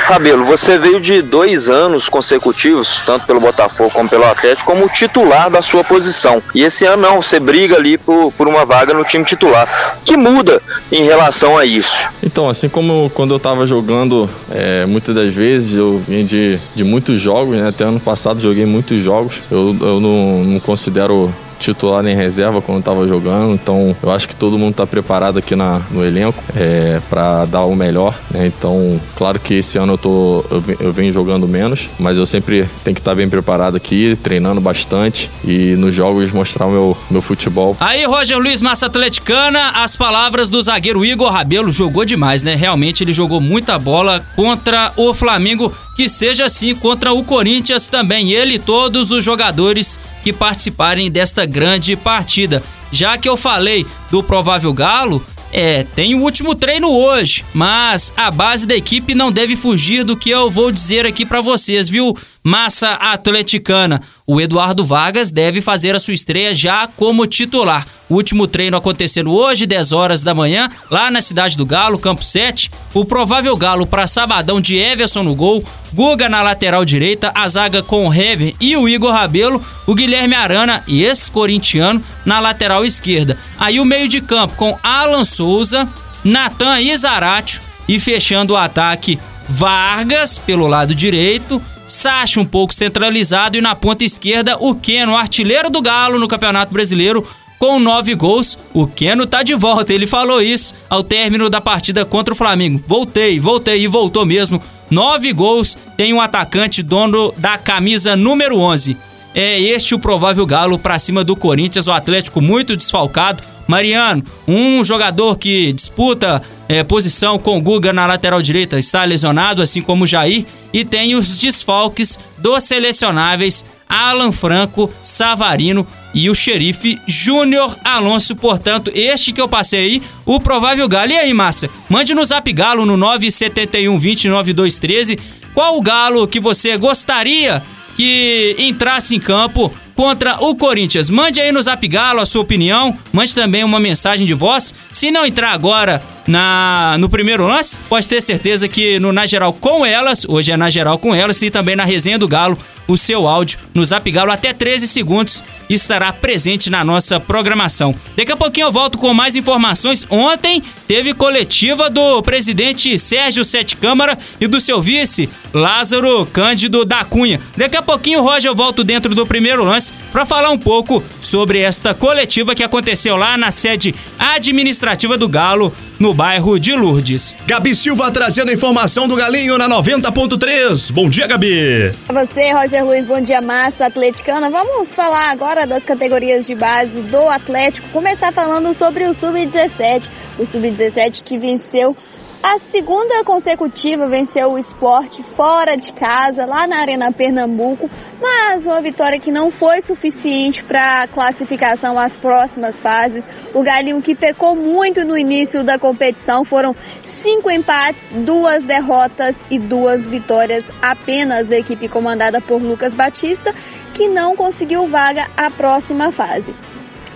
Rabelo, 0.06 0.44
você 0.44 0.78
veio 0.78 1.00
de 1.00 1.20
dois 1.20 1.68
anos 1.68 2.08
consecutivos, 2.08 3.02
tanto 3.04 3.26
pelo 3.26 3.40
Botafogo 3.40 3.90
como 3.90 4.08
pelo 4.08 4.24
Atlético, 4.24 4.72
como 4.72 4.88
titular 4.88 5.50
da 5.50 5.60
sua 5.60 5.82
posição. 5.82 6.40
E 6.54 6.62
esse 6.62 6.84
ano 6.84 7.02
não, 7.02 7.20
você 7.20 7.40
briga 7.40 7.74
ali 7.74 7.98
por, 7.98 8.32
por 8.32 8.46
uma 8.46 8.64
vaga 8.64 8.94
no 8.94 9.02
time 9.02 9.24
titular. 9.24 9.98
O 10.00 10.04
que 10.04 10.16
muda 10.16 10.62
em 10.92 11.02
relação 11.02 11.58
a 11.58 11.64
isso? 11.64 12.08
Então, 12.22 12.48
assim 12.48 12.68
como 12.68 13.10
quando 13.14 13.32
eu 13.32 13.36
estava 13.36 13.66
jogando, 13.66 14.30
é, 14.52 14.86
muitas 14.86 15.12
das 15.12 15.34
vezes 15.34 15.76
eu 15.76 16.00
vim 16.06 16.24
de, 16.24 16.56
de 16.72 16.84
muitos 16.84 17.20
jogos, 17.20 17.56
né? 17.56 17.68
até 17.68 17.82
ano 17.82 17.98
passado 17.98 18.40
joguei 18.40 18.64
muitos 18.64 19.02
jogos. 19.02 19.40
Eu, 19.50 19.76
eu 19.80 20.00
não, 20.00 20.44
não 20.44 20.60
considero 20.60 21.34
titular 21.58 22.02
nem 22.02 22.14
reserva 22.14 22.60
quando 22.60 22.80
estava 22.80 23.06
jogando, 23.06 23.54
então 23.54 23.94
eu 24.02 24.10
acho 24.10 24.28
que 24.28 24.36
todo 24.36 24.58
mundo 24.58 24.72
está 24.72 24.86
preparado 24.86 25.38
aqui 25.38 25.54
na, 25.54 25.80
no 25.90 26.04
elenco 26.04 26.42
é, 26.54 27.00
para 27.08 27.44
dar 27.44 27.64
o 27.64 27.74
melhor. 27.74 28.14
Né? 28.30 28.46
Então, 28.46 29.00
claro 29.14 29.38
que 29.38 29.54
esse 29.54 29.78
ano 29.78 29.94
eu, 29.94 29.98
tô, 29.98 30.44
eu, 30.50 30.62
eu 30.80 30.92
venho 30.92 31.12
jogando 31.12 31.46
menos, 31.46 31.88
mas 31.98 32.18
eu 32.18 32.26
sempre 32.26 32.68
tenho 32.84 32.94
que 32.94 33.00
estar 33.00 33.12
tá 33.12 33.14
bem 33.14 33.28
preparado 33.28 33.76
aqui, 33.76 34.16
treinando 34.22 34.60
bastante 34.60 35.30
e 35.44 35.74
nos 35.76 35.94
jogos 35.94 36.30
mostrar 36.32 36.66
o 36.66 36.70
meu, 36.70 36.96
meu 37.10 37.22
futebol. 37.22 37.76
Aí, 37.80 38.04
Roger 38.04 38.38
Luiz, 38.38 38.60
massa 38.60 38.86
atleticana, 38.86 39.70
as 39.76 39.96
palavras 39.96 40.50
do 40.50 40.60
zagueiro 40.60 41.04
Igor 41.04 41.30
Rabelo 41.30 41.70
jogou 41.70 42.04
demais, 42.04 42.42
né? 42.42 42.54
Realmente 42.54 43.04
ele 43.04 43.12
jogou 43.12 43.40
muita 43.40 43.78
bola 43.78 44.24
contra 44.34 44.92
o 44.96 45.14
Flamengo, 45.14 45.72
que 45.94 46.08
seja 46.08 46.46
assim 46.46 46.74
contra 46.74 47.12
o 47.12 47.24
Corinthians 47.24 47.88
também. 47.88 48.32
Ele 48.32 48.56
e 48.56 48.58
todos 48.58 49.10
os 49.10 49.24
jogadores 49.24 50.00
que 50.26 50.32
participarem 50.32 51.08
desta 51.08 51.46
grande 51.46 51.94
partida. 51.94 52.60
Já 52.90 53.16
que 53.16 53.28
eu 53.28 53.36
falei 53.36 53.86
do 54.10 54.24
provável 54.24 54.72
Galo, 54.72 55.24
é, 55.52 55.84
tem 55.84 56.16
o 56.16 56.20
último 56.20 56.52
treino 56.52 56.90
hoje, 56.90 57.44
mas 57.54 58.12
a 58.16 58.28
base 58.28 58.66
da 58.66 58.74
equipe 58.74 59.14
não 59.14 59.30
deve 59.30 59.54
fugir 59.54 60.02
do 60.02 60.16
que 60.16 60.28
eu 60.28 60.50
vou 60.50 60.72
dizer 60.72 61.06
aqui 61.06 61.24
para 61.24 61.40
vocês, 61.40 61.88
viu? 61.88 62.12
Massa 62.42 62.94
atleticana. 62.94 64.02
O 64.28 64.40
Eduardo 64.40 64.84
Vargas 64.84 65.30
deve 65.30 65.60
fazer 65.60 65.94
a 65.94 66.00
sua 66.00 66.12
estreia 66.12 66.52
já 66.52 66.88
como 66.88 67.28
titular. 67.28 67.86
O 68.08 68.14
último 68.14 68.48
treino 68.48 68.76
acontecendo 68.76 69.32
hoje, 69.32 69.66
10 69.66 69.92
horas 69.92 70.24
da 70.24 70.34
manhã, 70.34 70.68
lá 70.90 71.12
na 71.12 71.20
cidade 71.20 71.56
do 71.56 71.64
Galo, 71.64 71.96
campo 71.96 72.24
7. 72.24 72.68
O 72.92 73.04
provável 73.04 73.56
Galo 73.56 73.86
para 73.86 74.08
sabadão 74.08 74.60
de 74.60 74.74
Everson 74.74 75.22
no 75.22 75.32
gol, 75.32 75.64
Guga 75.92 76.28
na 76.28 76.42
lateral 76.42 76.84
direita, 76.84 77.30
a 77.36 77.48
zaga 77.48 77.84
com 77.84 78.08
o 78.08 78.12
Hever 78.12 78.52
e 78.60 78.76
o 78.76 78.88
Igor 78.88 79.12
Rabelo, 79.12 79.64
o 79.86 79.94
Guilherme 79.94 80.34
Arana, 80.34 80.82
ex-corintiano, 80.88 82.02
na 82.24 82.40
lateral 82.40 82.84
esquerda. 82.84 83.38
Aí 83.56 83.78
o 83.78 83.84
meio 83.84 84.08
de 84.08 84.20
campo 84.20 84.56
com 84.56 84.76
Alan 84.82 85.24
Souza, 85.24 85.88
Natan 86.24 86.80
Izaratio 86.80 87.60
e 87.86 88.00
fechando 88.00 88.54
o 88.54 88.56
ataque 88.56 89.20
Vargas 89.48 90.36
pelo 90.36 90.66
lado 90.66 90.96
direito, 90.96 91.62
Sacha 91.86 92.40
um 92.40 92.44
pouco 92.44 92.74
centralizado 92.74 93.56
e 93.56 93.60
na 93.60 93.74
ponta 93.74 94.04
esquerda 94.04 94.56
o 94.60 94.74
Keno, 94.74 95.16
artilheiro 95.16 95.70
do 95.70 95.80
Galo 95.80 96.18
no 96.18 96.26
Campeonato 96.26 96.72
Brasileiro, 96.72 97.24
com 97.58 97.78
nove 97.78 98.14
gols. 98.14 98.58
O 98.74 98.86
Keno 98.86 99.24
tá 99.24 99.42
de 99.42 99.54
volta, 99.54 99.94
ele 99.94 100.06
falou 100.06 100.42
isso 100.42 100.74
ao 100.90 101.02
término 101.02 101.48
da 101.48 101.60
partida 101.60 102.04
contra 102.04 102.34
o 102.34 102.36
Flamengo. 102.36 102.82
Voltei, 102.86 103.38
voltei 103.38 103.82
e 103.82 103.86
voltou 103.86 104.26
mesmo. 104.26 104.60
Nove 104.90 105.32
gols, 105.32 105.78
tem 105.96 106.12
um 106.12 106.20
atacante 106.20 106.82
dono 106.82 107.32
da 107.38 107.56
camisa 107.56 108.16
número 108.16 108.58
11. 108.58 108.96
É 109.34 109.60
este 109.60 109.94
o 109.94 109.98
provável 109.98 110.46
Galo 110.46 110.78
para 110.78 110.98
cima 110.98 111.22
do 111.22 111.36
Corinthians, 111.36 111.86
o 111.86 111.92
Atlético 111.92 112.40
muito 112.40 112.76
desfalcado. 112.76 113.42
Mariano, 113.66 114.24
um 114.46 114.82
jogador 114.84 115.36
que 115.36 115.72
disputa 115.72 116.42
é, 116.68 116.82
posição 116.82 117.38
com 117.38 117.60
Guga 117.60 117.92
na 117.92 118.06
lateral 118.06 118.42
direita, 118.42 118.78
está 118.78 119.04
lesionado, 119.04 119.62
assim 119.62 119.80
como 119.80 120.04
o 120.04 120.06
Jair, 120.06 120.44
e 120.72 120.84
tem 120.84 121.14
os 121.14 121.38
desfalques 121.38 122.18
dos 122.38 122.64
selecionáveis 122.64 123.64
Alan 123.88 124.32
Franco, 124.32 124.90
Savarino 125.00 125.86
e 126.12 126.28
o 126.30 126.34
xerife 126.34 126.98
Júnior 127.06 127.76
Alonso. 127.84 128.34
Portanto, 128.34 128.90
este 128.94 129.32
que 129.32 129.40
eu 129.40 129.48
passei 129.48 129.80
aí, 129.80 130.02
o 130.24 130.40
provável 130.40 130.88
Galo. 130.88 131.12
E 131.12 131.16
aí, 131.16 131.32
Márcia? 131.32 131.70
Mande 131.88 132.14
no 132.14 132.24
Zap 132.24 132.50
Galo 132.52 132.84
no 132.84 132.96
971 132.96 133.98
20 133.98 134.28
9213 134.28 135.18
qual 135.54 135.78
o 135.78 135.82
Galo 135.82 136.26
que 136.26 136.40
você 136.40 136.76
gostaria 136.76 137.62
que 137.96 138.56
entrasse 138.58 139.14
em 139.14 139.20
campo 139.20 139.72
contra 139.94 140.36
o 140.44 140.54
Corinthians. 140.54 141.08
Mande 141.08 141.40
aí 141.40 141.50
no 141.50 141.62
Zap 141.62 141.86
Galo 141.88 142.20
a 142.20 142.26
sua 142.26 142.42
opinião, 142.42 142.96
mande 143.12 143.34
também 143.34 143.64
uma 143.64 143.80
mensagem 143.80 144.26
de 144.26 144.34
voz 144.34 144.74
Se 144.96 145.10
não 145.10 145.26
entrar 145.26 145.52
agora 145.52 146.02
na 146.26 146.96
no 146.98 147.06
primeiro 147.06 147.46
lance, 147.46 147.78
pode 147.86 148.08
ter 148.08 148.22
certeza 148.22 148.66
que 148.66 148.98
no 148.98 149.12
Na 149.12 149.26
Geral 149.26 149.52
com 149.52 149.84
elas, 149.84 150.24
hoje 150.26 150.52
é 150.52 150.56
Na 150.56 150.70
Geral 150.70 150.98
com 150.98 151.14
elas, 151.14 151.42
e 151.42 151.50
também 151.50 151.76
na 151.76 151.84
resenha 151.84 152.18
do 152.18 152.26
Galo, 152.26 152.58
o 152.88 152.96
seu 152.96 153.28
áudio 153.28 153.58
no 153.74 153.84
Zap 153.84 154.10
Galo 154.10 154.32
até 154.32 154.54
13 154.54 154.88
segundos 154.88 155.42
estará 155.68 156.12
presente 156.12 156.70
na 156.70 156.84
nossa 156.84 157.18
programação. 157.18 157.92
Daqui 158.16 158.30
a 158.30 158.36
pouquinho 158.36 158.68
eu 158.68 158.72
volto 158.72 158.96
com 158.96 159.12
mais 159.12 159.34
informações. 159.34 160.06
Ontem 160.08 160.62
teve 160.86 161.12
coletiva 161.12 161.90
do 161.90 162.22
presidente 162.22 162.96
Sérgio 162.96 163.44
Sete 163.44 163.74
Câmara 163.74 164.16
e 164.40 164.46
do 164.46 164.60
seu 164.60 164.80
vice 164.80 165.28
Lázaro 165.52 166.24
Cândido 166.26 166.84
da 166.84 167.04
Cunha. 167.04 167.40
Daqui 167.56 167.76
a 167.76 167.82
pouquinho, 167.82 168.22
Roger, 168.22 168.52
eu 168.52 168.54
volto 168.54 168.84
dentro 168.84 169.12
do 169.12 169.26
primeiro 169.26 169.64
lance 169.64 169.92
para 170.12 170.24
falar 170.24 170.50
um 170.50 170.58
pouco 170.58 171.02
sobre 171.20 171.58
esta 171.58 171.92
coletiva 171.92 172.54
que 172.54 172.62
aconteceu 172.62 173.16
lá 173.16 173.36
na 173.36 173.50
sede 173.50 173.92
administrativa 174.16 174.85
do 175.18 175.28
Galo, 175.28 175.72
no 175.98 176.14
bairro 176.14 176.60
de 176.60 176.72
Lourdes. 176.72 177.34
Gabi 177.46 177.74
Silva 177.74 178.10
trazendo 178.12 178.52
informação 178.52 179.08
do 179.08 179.16
Galinho 179.16 179.58
na 179.58 179.68
90.3. 179.68 180.92
Bom 180.92 181.10
dia, 181.10 181.26
Gabi. 181.26 181.92
Você, 182.06 182.52
Roger 182.52 182.84
Luiz, 182.84 183.04
bom 183.04 183.20
dia, 183.20 183.40
massa 183.40 183.86
atleticana. 183.86 184.48
Vamos 184.48 184.94
falar 184.94 185.30
agora 185.30 185.66
das 185.66 185.82
categorias 185.84 186.46
de 186.46 186.54
base 186.54 186.90
do 186.90 187.28
Atlético. 187.28 187.88
Começar 187.88 188.32
falando 188.32 188.76
sobre 188.78 189.04
o 189.08 189.18
Sub-17. 189.18 190.04
O 190.38 190.46
Sub-17 190.46 191.22
que 191.24 191.38
venceu 191.38 191.96
a 192.42 192.58
segunda 192.70 193.24
consecutiva 193.24 194.06
venceu 194.06 194.52
o 194.52 194.58
esporte 194.58 195.22
fora 195.34 195.76
de 195.76 195.92
casa, 195.92 196.46
lá 196.46 196.66
na 196.66 196.80
Arena 196.80 197.10
Pernambuco, 197.10 197.90
mas 198.20 198.64
uma 198.64 198.80
vitória 198.80 199.18
que 199.18 199.32
não 199.32 199.50
foi 199.50 199.82
suficiente 199.82 200.62
para 200.62 201.02
a 201.02 201.08
classificação 201.08 201.98
às 201.98 202.12
próximas 202.12 202.76
fases. 202.76 203.24
O 203.52 203.62
Galinho 203.62 204.00
que 204.00 204.14
pecou 204.14 204.54
muito 204.54 205.04
no 205.04 205.18
início 205.18 205.64
da 205.64 205.78
competição 205.78 206.44
foram 206.44 206.74
cinco 207.22 207.50
empates, 207.50 208.00
duas 208.24 208.62
derrotas 208.62 209.34
e 209.50 209.58
duas 209.58 210.02
vitórias 210.02 210.64
apenas 210.80 211.48
da 211.48 211.58
equipe 211.58 211.88
comandada 211.88 212.40
por 212.40 212.62
Lucas 212.62 212.94
Batista, 212.94 213.52
que 213.92 214.06
não 214.06 214.36
conseguiu 214.36 214.86
vaga 214.86 215.26
à 215.36 215.50
próxima 215.50 216.12
fase. 216.12 216.54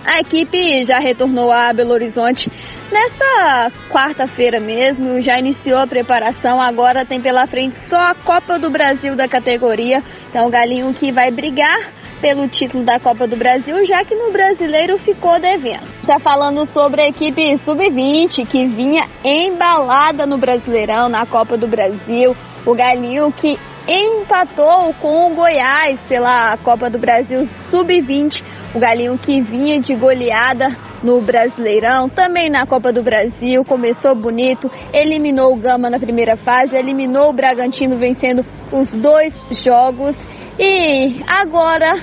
A 0.03 0.19
equipe 0.19 0.81
já 0.83 0.99
retornou 0.99 1.51
a 1.51 1.71
Belo 1.71 1.93
Horizonte 1.93 2.51
nesta 2.91 3.71
quarta-feira 3.89 4.59
mesmo, 4.59 5.21
já 5.21 5.39
iniciou 5.39 5.79
a 5.79 5.87
preparação, 5.87 6.61
agora 6.61 7.05
tem 7.05 7.21
pela 7.21 7.47
frente 7.47 7.79
só 7.89 7.97
a 7.97 8.15
Copa 8.15 8.59
do 8.59 8.69
Brasil 8.69 9.15
da 9.15 9.27
categoria. 9.27 10.03
Então 10.29 10.45
o 10.45 10.49
Galinho 10.49 10.93
que 10.93 11.11
vai 11.11 11.31
brigar 11.31 11.79
pelo 12.21 12.47
título 12.47 12.83
da 12.83 12.99
Copa 12.99 13.27
do 13.27 13.35
Brasil, 13.35 13.83
já 13.83 14.05
que 14.05 14.13
no 14.13 14.31
brasileiro 14.31 14.97
ficou 14.99 15.39
devendo. 15.39 15.87
Já 16.05 16.19
falando 16.19 16.65
sobre 16.71 17.01
a 17.01 17.07
equipe 17.07 17.57
sub-20 17.65 18.45
que 18.45 18.67
vinha 18.67 19.07
embalada 19.23 20.25
no 20.25 20.37
Brasileirão, 20.37 21.09
na 21.09 21.25
Copa 21.25 21.57
do 21.57 21.67
Brasil, 21.67 22.37
o 22.63 22.75
Galinho 22.75 23.31
que 23.31 23.57
empatou 23.87 24.93
com 25.01 25.31
o 25.31 25.35
Goiás 25.35 25.99
pela 26.07 26.55
Copa 26.57 26.89
do 26.89 26.99
Brasil 26.99 27.47
sub-20 27.71 28.43
o 28.73 28.79
Galinho 28.79 29.17
que 29.17 29.41
vinha 29.41 29.79
de 29.79 29.93
goleada 29.95 30.75
no 31.03 31.19
Brasileirão, 31.21 32.07
também 32.07 32.49
na 32.49 32.65
Copa 32.65 32.93
do 32.93 33.01
Brasil, 33.01 33.65
começou 33.65 34.15
bonito, 34.15 34.71
eliminou 34.93 35.53
o 35.53 35.57
Gama 35.57 35.89
na 35.89 35.99
primeira 35.99 36.37
fase, 36.37 36.77
eliminou 36.77 37.29
o 37.29 37.33
Bragantino 37.33 37.97
vencendo 37.97 38.45
os 38.71 38.89
dois 38.93 39.33
jogos 39.61 40.15
e 40.57 41.21
agora 41.27 41.99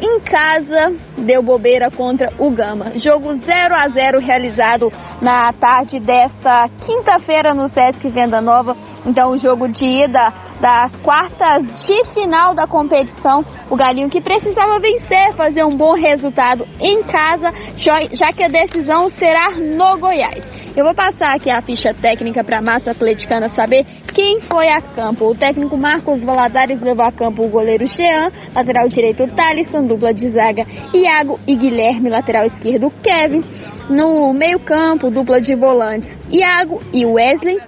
em 0.00 0.18
casa 0.20 0.96
deu 1.18 1.42
bobeira 1.42 1.90
contra 1.90 2.32
o 2.38 2.50
Gama. 2.50 2.92
Jogo 2.96 3.36
0 3.36 3.74
a 3.74 3.86
0 3.88 4.18
realizado 4.18 4.90
na 5.20 5.52
tarde 5.52 6.00
desta 6.00 6.68
quinta-feira 6.86 7.52
no 7.52 7.68
Sesc 7.68 8.08
Venda 8.08 8.40
Nova. 8.40 8.74
Então 9.04 9.32
o 9.32 9.36
jogo 9.36 9.68
de 9.68 9.84
ida 9.84 10.32
das 10.60 10.94
quartas 10.96 11.86
de 11.86 12.04
final 12.12 12.54
da 12.54 12.66
competição. 12.66 13.44
O 13.68 13.76
Galinho 13.76 14.10
que 14.10 14.20
precisava 14.20 14.78
vencer, 14.78 15.32
fazer 15.34 15.64
um 15.64 15.76
bom 15.76 15.94
resultado 15.94 16.66
em 16.78 17.02
casa, 17.02 17.52
já 17.76 18.32
que 18.32 18.42
a 18.42 18.48
decisão 18.48 19.08
será 19.10 19.50
no 19.50 19.98
Goiás. 19.98 20.44
Eu 20.76 20.84
vou 20.84 20.94
passar 20.94 21.34
aqui 21.34 21.50
a 21.50 21.60
ficha 21.60 21.92
técnica 21.92 22.44
para 22.44 22.58
a 22.58 22.62
massa 22.62 22.92
atleticana 22.92 23.48
saber 23.48 23.84
quem 24.14 24.40
foi 24.40 24.68
a 24.68 24.80
campo. 24.80 25.26
O 25.26 25.34
técnico 25.34 25.76
Marcos 25.76 26.22
Valadares 26.22 26.80
levou 26.80 27.04
a 27.04 27.10
campo 27.10 27.44
o 27.44 27.48
goleiro 27.48 27.86
Jean, 27.86 28.30
lateral 28.54 28.88
direito 28.88 29.26
Thalisson, 29.26 29.84
dupla 29.84 30.14
de 30.14 30.30
zaga 30.30 30.64
Iago 30.94 31.40
e 31.46 31.56
Guilherme, 31.56 32.08
lateral 32.08 32.44
esquerdo 32.44 32.92
Kevin. 33.02 33.42
No 33.88 34.32
meio 34.32 34.60
campo, 34.60 35.10
dupla 35.10 35.40
de 35.40 35.56
volantes 35.56 36.16
Iago 36.30 36.80
e 36.92 37.04
Wesley. 37.04 37.58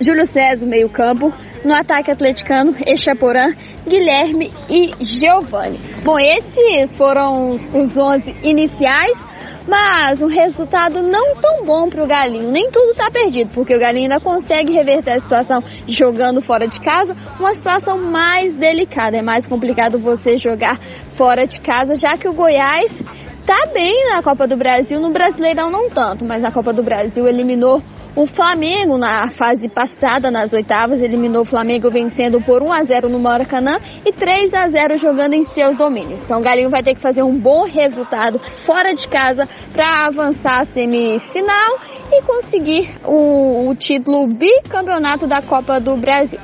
Júlio 0.00 0.26
César, 0.26 0.66
meio 0.66 0.88
campo. 0.90 1.32
No 1.64 1.74
ataque 1.74 2.10
atleticano, 2.10 2.74
Echaporã, 2.86 3.54
Guilherme 3.88 4.50
e 4.68 4.92
Giovanni. 5.00 5.78
Bom, 6.02 6.18
esses 6.18 6.94
foram 6.94 7.48
os 7.48 7.96
11 7.96 8.34
iniciais, 8.42 9.18
mas 9.66 10.20
um 10.20 10.26
resultado 10.26 11.02
não 11.02 11.36
tão 11.36 11.64
bom 11.64 11.88
para 11.88 12.04
o 12.04 12.06
Galinho. 12.06 12.50
Nem 12.50 12.70
tudo 12.70 12.90
está 12.90 13.10
perdido, 13.10 13.50
porque 13.54 13.74
o 13.74 13.80
Galinho 13.80 14.12
ainda 14.12 14.20
consegue 14.20 14.72
reverter 14.72 15.12
a 15.12 15.20
situação 15.20 15.64
jogando 15.88 16.42
fora 16.42 16.68
de 16.68 16.78
casa, 16.80 17.16
uma 17.40 17.54
situação 17.54 17.98
mais 17.98 18.54
delicada. 18.54 19.16
É 19.16 19.22
mais 19.22 19.46
complicado 19.46 19.98
você 19.98 20.36
jogar 20.36 20.78
fora 21.16 21.46
de 21.46 21.60
casa, 21.60 21.94
já 21.94 22.14
que 22.16 22.28
o 22.28 22.34
Goiás 22.34 22.92
está 23.40 23.66
bem 23.72 24.10
na 24.10 24.22
Copa 24.22 24.46
do 24.46 24.56
Brasil, 24.56 25.00
no 25.00 25.12
Brasileirão 25.12 25.70
não 25.70 25.88
tanto, 25.88 26.26
mas 26.26 26.42
na 26.42 26.52
Copa 26.52 26.72
do 26.74 26.82
Brasil 26.82 27.26
eliminou 27.26 27.82
o 28.16 28.26
Flamengo, 28.26 28.96
na 28.96 29.28
fase 29.28 29.68
passada, 29.68 30.30
nas 30.30 30.52
oitavas, 30.52 31.00
eliminou 31.00 31.42
o 31.42 31.44
Flamengo 31.44 31.90
vencendo 31.90 32.40
por 32.40 32.62
1 32.62 32.72
a 32.72 32.84
0 32.84 33.08
no 33.08 33.18
Maracanã 33.18 33.78
e 34.06 34.12
3 34.12 34.54
a 34.54 34.68
0 34.68 34.98
jogando 34.98 35.32
em 35.34 35.44
seus 35.46 35.76
domínios. 35.76 36.20
Então 36.22 36.38
o 36.38 36.42
Galinho 36.42 36.70
vai 36.70 36.82
ter 36.82 36.94
que 36.94 37.00
fazer 37.00 37.24
um 37.24 37.36
bom 37.36 37.64
resultado 37.64 38.38
fora 38.64 38.94
de 38.94 39.08
casa 39.08 39.48
para 39.72 40.06
avançar 40.06 40.60
a 40.60 40.64
semifinal 40.64 41.78
e 42.12 42.22
conseguir 42.22 42.88
o, 43.04 43.70
o 43.70 43.74
título 43.74 44.28
bicampeonato 44.28 45.26
da 45.26 45.42
Copa 45.42 45.80
do 45.80 45.96
Brasil. 45.96 46.38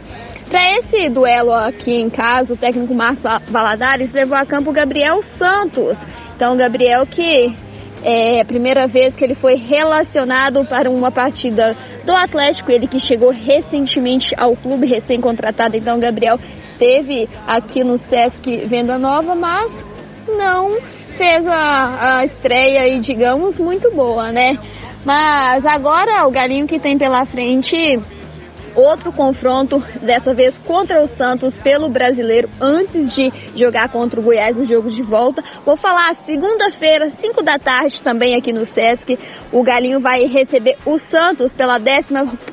Para 0.49 0.79
esse 0.79 1.09
duelo 1.09 1.55
aqui 1.55 1.95
em 1.95 2.11
casa, 2.11 2.55
o 2.55 2.57
técnico 2.57 2.93
Marcos 2.93 3.23
Valadares 3.47 4.11
levou 4.11 4.37
a 4.37 4.45
campo 4.45 4.73
Gabriel 4.73 5.23
Santos. 5.39 5.97
Então, 6.35 6.57
Gabriel 6.57 7.07
que 7.07 7.55
é 8.03 8.41
a 8.41 8.45
primeira 8.45 8.87
vez 8.87 9.15
que 9.15 9.25
ele 9.25 9.35
foi 9.35 9.55
relacionado 9.55 10.65
para 10.65 10.91
uma 10.91 11.11
partida 11.11 11.77
do 12.05 12.15
Atlético, 12.15 12.71
ele 12.71 12.87
que 12.87 12.99
chegou 12.99 13.31
recentemente 13.31 14.35
ao 14.37 14.57
clube, 14.57 14.87
recém-contratado, 14.87 15.77
então 15.77 15.99
Gabriel 15.99 16.39
esteve 16.73 17.29
aqui 17.47 17.85
no 17.85 17.99
Sesc 17.99 18.65
Venda 18.67 18.99
Nova, 18.99 19.35
mas 19.35 19.73
não 20.27 20.81
fez 20.81 21.47
a, 21.47 22.19
a 22.19 22.25
estreia 22.25 22.83
aí, 22.83 23.01
digamos, 23.01 23.59
muito 23.59 23.91
boa, 23.95 24.33
né? 24.33 24.59
Mas 25.05 25.65
agora 25.67 26.27
o 26.27 26.31
Galinho 26.31 26.67
que 26.67 26.79
tem 26.79 26.97
pela 26.97 27.25
frente 27.27 28.01
outro 28.75 29.13
confronto, 29.13 29.83
dessa 30.03 30.33
vez 30.33 30.59
contra 30.59 31.03
o 31.03 31.09
Santos 31.09 31.53
pelo 31.63 31.89
brasileiro, 31.89 32.49
antes 32.61 33.15
de 33.15 33.33
jogar 33.57 33.89
contra 33.89 34.21
o 34.21 34.23
Goiás 34.23 34.57
no 34.57 34.65
jogo 34.65 34.91
de 34.91 35.03
volta. 35.03 35.43
Vou 35.65 35.77
falar 35.77 36.15
segunda-feira, 36.27 37.11
5 37.11 37.43
da 37.43 37.59
tarde, 37.59 38.01
também 38.03 38.35
aqui 38.35 38.53
no 38.53 38.65
Sesc. 38.65 39.19
O 39.53 39.63
Galinho 39.63 40.01
vai 40.01 40.25
receber 40.27 40.77
o 40.85 40.99
Santos 40.99 41.53
pela 41.53 41.79
12 41.79 41.91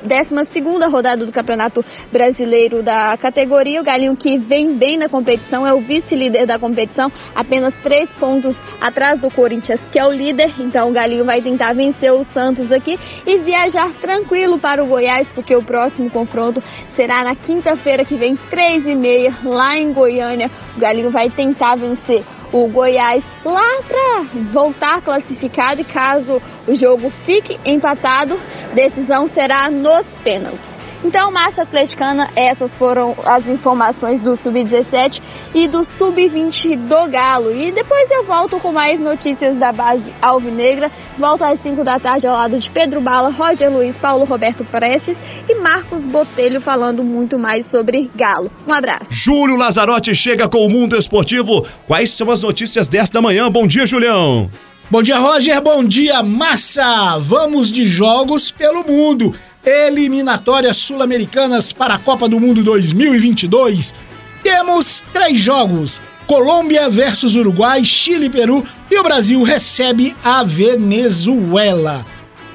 décima 0.03 0.43
segunda 0.45 0.87
rodada 0.87 1.25
do 1.25 1.31
Campeonato 1.31 1.83
Brasileiro 2.11 2.81
da 2.81 3.15
categoria. 3.17 3.81
O 3.81 3.83
Galinho 3.83 4.15
que 4.15 4.37
vem 4.37 4.73
bem 4.73 4.97
na 4.97 5.09
competição, 5.09 5.65
é 5.65 5.73
o 5.73 5.79
vice-líder 5.79 6.45
da 6.45 6.59
competição, 6.59 7.11
apenas 7.35 7.73
três 7.83 8.09
pontos 8.11 8.57
atrás 8.81 9.19
do 9.19 9.29
Corinthians, 9.29 9.79
que 9.91 9.99
é 9.99 10.05
o 10.05 10.11
líder. 10.11 10.53
Então 10.59 10.89
o 10.89 10.93
Galinho 10.93 11.25
vai 11.25 11.41
tentar 11.41 11.73
vencer 11.73 12.11
o 12.11 12.23
Santos 12.23 12.71
aqui 12.71 12.99
e 13.25 13.37
viajar 13.37 13.91
tranquilo 14.01 14.57
para 14.57 14.83
o 14.83 14.87
Goiás, 14.87 15.27
porque 15.33 15.55
o 15.55 15.63
próximo 15.63 16.06
próximo 16.07 16.09
confronto 16.09 16.63
será 16.95 17.23
na 17.23 17.35
quinta-feira 17.35 18.03
que 18.03 18.15
vem, 18.15 18.35
três 18.35 18.85
e 18.85 18.95
meia, 18.95 19.33
lá 19.43 19.77
em 19.77 19.93
Goiânia. 19.93 20.49
O 20.75 20.79
Galinho 20.79 21.11
vai 21.11 21.29
tentar 21.29 21.75
vencer 21.75 22.23
o 22.51 22.67
Goiás 22.67 23.23
lá 23.43 23.81
para 23.87 24.21
voltar 24.53 25.01
classificado 25.01 25.81
e 25.81 25.83
caso 25.83 26.41
o 26.65 26.73
jogo 26.73 27.11
fique 27.25 27.59
empatado, 27.65 28.39
decisão 28.73 29.27
será 29.27 29.69
nos 29.69 30.05
pênaltis. 30.23 30.76
Então, 31.03 31.31
massa 31.31 31.61
atleticana, 31.61 32.29
essas 32.35 32.71
foram 32.71 33.15
as 33.23 33.47
informações 33.47 34.21
do 34.21 34.35
Sub-17 34.35 35.21
e 35.53 35.67
do 35.67 35.83
Sub-20 35.85 36.75
do 36.75 37.09
Galo. 37.09 37.51
E 37.51 37.71
depois 37.71 38.09
eu 38.09 38.23
volto 38.25 38.59
com 38.59 38.71
mais 38.71 38.99
notícias 38.99 39.57
da 39.57 39.71
base 39.71 40.03
alvinegra. 40.21 40.91
Volto 41.17 41.43
às 41.43 41.61
5 41.61 41.83
da 41.83 41.99
tarde 41.99 42.25
ao 42.25 42.35
lado 42.35 42.59
de 42.59 42.69
Pedro 42.69 42.99
Bala, 42.99 43.29
Roger 43.29 43.71
Luiz, 43.71 43.95
Paulo 43.95 44.25
Roberto 44.25 44.65
Prestes 44.65 45.17
e 45.47 45.55
Marcos 45.55 46.03
Botelho 46.03 46.59
falando 46.59 47.03
muito 47.03 47.37
mais 47.37 47.69
sobre 47.69 48.09
Galo. 48.15 48.51
Um 48.65 48.73
abraço. 48.73 49.05
Júlio 49.09 49.57
Lazarotti 49.57 50.15
chega 50.15 50.49
com 50.49 50.65
o 50.65 50.69
Mundo 50.69 50.95
Esportivo. 50.95 51.65
Quais 51.87 52.11
são 52.11 52.31
as 52.31 52.41
notícias 52.41 52.89
desta 52.89 53.21
manhã? 53.21 53.51
Bom 53.51 53.67
dia, 53.67 53.85
Julião. 53.85 54.49
Bom 54.89 55.03
dia, 55.03 55.19
Roger. 55.19 55.61
Bom 55.61 55.83
dia, 55.83 56.23
massa. 56.23 57.19
Vamos 57.19 57.69
de 57.69 57.85
jogos 57.87 58.49
pelo 58.49 58.85
mundo. 58.85 59.35
Eliminatórias 59.67 60.77
sul-americanas 60.77 61.73
para 61.73 61.95
a 61.95 61.99
Copa 61.99 62.29
do 62.29 62.39
Mundo 62.39 62.63
2022. 62.63 63.93
Temos 64.41 65.03
três 65.11 65.37
jogos: 65.37 66.01
Colômbia 66.25 66.89
versus 66.89 67.35
Uruguai, 67.35 67.83
Chile 67.83 68.27
e 68.27 68.29
Peru. 68.29 68.65
E 68.89 68.97
o 68.97 69.03
Brasil 69.03 69.43
recebe 69.43 70.15
a 70.23 70.41
Venezuela. 70.41 72.05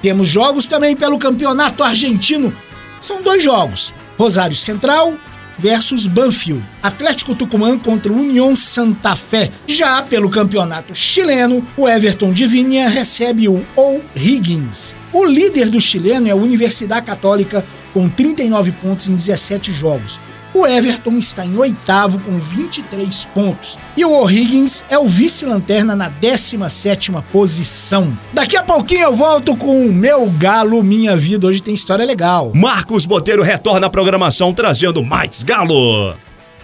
Temos 0.00 0.26
jogos 0.26 0.66
também 0.66 0.96
pelo 0.96 1.18
Campeonato 1.18 1.84
Argentino. 1.84 2.50
São 2.98 3.20
dois 3.20 3.42
jogos: 3.42 3.92
Rosário 4.16 4.56
Central 4.56 5.12
versus 5.62 6.08
Banfield. 6.08 6.64
Atlético 6.82 7.36
Tucumã 7.36 7.78
contra 7.78 8.12
União 8.12 8.56
Santa 8.56 9.14
Fé. 9.14 9.48
Já 9.64 10.02
pelo 10.02 10.28
campeonato 10.28 10.92
chileno, 10.92 11.64
o 11.76 11.88
Everton 11.88 12.32
de 12.32 12.48
Vinha 12.48 12.88
recebe 12.88 13.48
o 13.48 13.64
O'Higgins. 13.76 14.96
O 15.12 15.24
líder 15.24 15.70
do 15.70 15.80
chileno 15.80 16.26
é 16.26 16.32
a 16.32 16.36
Universidade 16.36 17.06
Católica 17.06 17.64
com 17.94 18.08
39 18.08 18.72
pontos 18.72 19.08
em 19.08 19.14
17 19.14 19.72
jogos. 19.72 20.18
O 20.54 20.66
Everton 20.66 21.16
está 21.16 21.46
em 21.46 21.56
oitavo 21.56 22.18
com 22.20 22.36
23 22.36 23.24
pontos. 23.34 23.78
E 23.96 24.04
o 24.04 24.10
O'Higgins 24.10 24.84
é 24.90 24.98
o 24.98 25.06
vice-lanterna 25.06 25.96
na 25.96 26.10
17ª 26.10 27.22
posição. 27.32 28.16
Daqui 28.34 28.56
a 28.56 28.62
pouquinho 28.62 29.04
eu 29.04 29.14
volto 29.14 29.56
com 29.56 29.86
o 29.86 29.92
meu 29.92 30.30
galo, 30.32 30.82
minha 30.82 31.16
vida. 31.16 31.46
Hoje 31.46 31.62
tem 31.62 31.74
história 31.74 32.04
legal. 32.04 32.52
Marcos 32.54 33.06
Boteiro 33.06 33.42
retorna 33.42 33.86
à 33.86 33.90
programação 33.90 34.52
trazendo 34.52 35.02
mais 35.02 35.42
galo. 35.42 36.14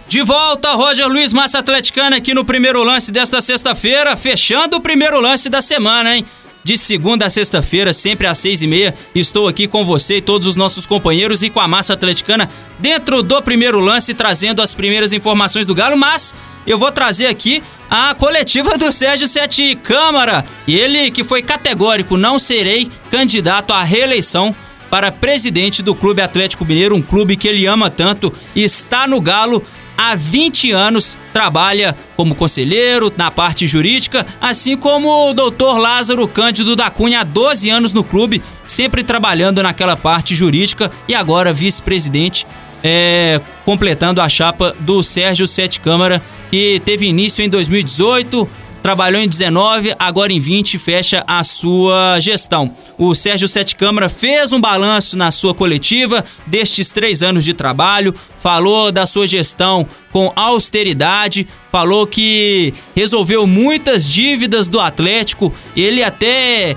De 0.07 0.23
volta, 0.23 0.73
Roger 0.73 1.07
Luiz 1.07 1.33
Massa 1.33 1.59
Atleticana 1.59 2.17
aqui 2.17 2.33
no 2.33 2.45
primeiro 2.45 2.83
lance 2.83 3.13
desta 3.13 3.41
sexta-feira, 3.41 4.17
fechando 4.17 4.77
o 4.77 4.81
primeiro 4.81 5.21
lance 5.21 5.51
da 5.51 5.61
semana, 5.61 6.17
hein? 6.17 6.27
De 6.69 6.77
segunda 6.77 7.25
a 7.25 7.31
sexta-feira, 7.31 7.95
sempre 7.95 8.27
às 8.27 8.37
seis 8.37 8.61
e 8.61 8.67
meia. 8.67 8.95
Estou 9.15 9.49
aqui 9.49 9.67
com 9.67 9.87
você 9.87 10.19
e 10.19 10.21
todos 10.21 10.47
os 10.47 10.55
nossos 10.55 10.85
companheiros 10.85 11.43
e 11.43 11.49
com 11.49 11.61
a 11.61 11.67
massa 11.67 11.95
atleticana 11.95 12.47
dentro 12.79 13.23
do 13.23 13.41
primeiro 13.41 13.81
lance, 13.81 14.13
trazendo 14.13 14.61
as 14.61 14.75
primeiras 14.75 15.15
informações 15.15 15.65
do 15.65 15.75
Galo, 15.75 15.97
mas 15.97 16.35
eu 16.67 16.79
vou 16.79 16.93
trazer 16.93 17.27
aqui 17.27 17.63
a 17.89 18.15
coletiva 18.15 18.77
do 18.77 18.93
Sérgio 18.93 19.27
Sete 19.27 19.77
Câmara. 19.77 20.45
Ele 20.69 21.11
que 21.11 21.25
foi 21.25 21.41
categórico, 21.41 22.19
não 22.19 22.39
serei 22.39 22.91
candidato 23.11 23.73
à 23.73 23.83
reeleição 23.83 24.55
para 24.91 25.11
presidente 25.11 25.83
do 25.83 25.95
Clube 25.95 26.21
Atlético 26.21 26.67
Mineiro, 26.67 26.95
um 26.95 27.01
clube 27.01 27.37
que 27.39 27.49
ele 27.49 27.65
ama 27.65 27.89
tanto, 27.89 28.31
está 28.55 29.07
no 29.07 29.23
Galo 29.23 29.65
há 29.99 30.15
20 30.15 30.71
anos 30.71 31.19
trabalha 31.33 31.97
como 32.17 32.37
conselheiro 32.37 33.13
na 33.17 33.33
parte 33.33 33.67
jurídica, 33.67 34.25
assim 34.41 34.77
como 34.77 35.29
o 35.29 35.35
doutor 35.35 35.77
Lázaro 35.77 36.29
Cândido 36.29 36.77
da 36.77 36.89
Cunha 36.89 37.21
há 37.21 37.25
12 37.25 37.69
anos 37.69 37.93
no 37.93 38.05
clube, 38.05 38.41
sempre 38.65 39.03
trabalhando 39.03 39.61
naquela 39.61 39.97
parte 39.97 40.37
jurídica 40.37 40.93
e 41.09 41.15
agora 41.17 41.53
vice-presidente, 41.53 42.47
é, 42.83 43.41
completando 43.65 44.21
a 44.21 44.29
chapa 44.29 44.75
do 44.79 45.03
Sérgio 45.03 45.49
Sete 45.49 45.81
Câmara, 45.81 46.23
que 46.49 46.81
teve 46.85 47.07
início 47.07 47.45
em 47.45 47.49
2018 47.49 48.49
trabalhou 48.83 49.21
em 49.21 49.29
19, 49.29 49.95
agora 49.99 50.33
em 50.33 50.41
20 50.41 50.79
fecha 50.79 51.23
a 51.27 51.43
sua 51.45 52.19
gestão. 52.21 52.75
O 52.97 53.15
Sérgio 53.15 53.49
Sete 53.49 53.77
Câmara 53.77 54.09
fez 54.09 54.53
um 54.53 54.61
balanço 54.61 55.17
na 55.17 55.31
sua 55.31 55.55
coletiva 55.55 56.25
destes 56.47 56.91
três 56.91 57.23
anos 57.23 57.45
de 57.45 57.53
trabalho, 57.53 58.15
falou 58.41 58.91
da 58.91 59.07
sua 59.07 59.27
gestão 59.27 59.87
com 60.11 60.33
austeridade, 60.35 61.47
falou 61.71 62.07
que 62.07 62.73
resolveu 62.95 63.47
muitas 63.47 64.09
dívidas 64.09 64.69
do 64.69 64.81
Atlético, 64.81 65.53
ele 65.77 66.03
até 66.03 66.75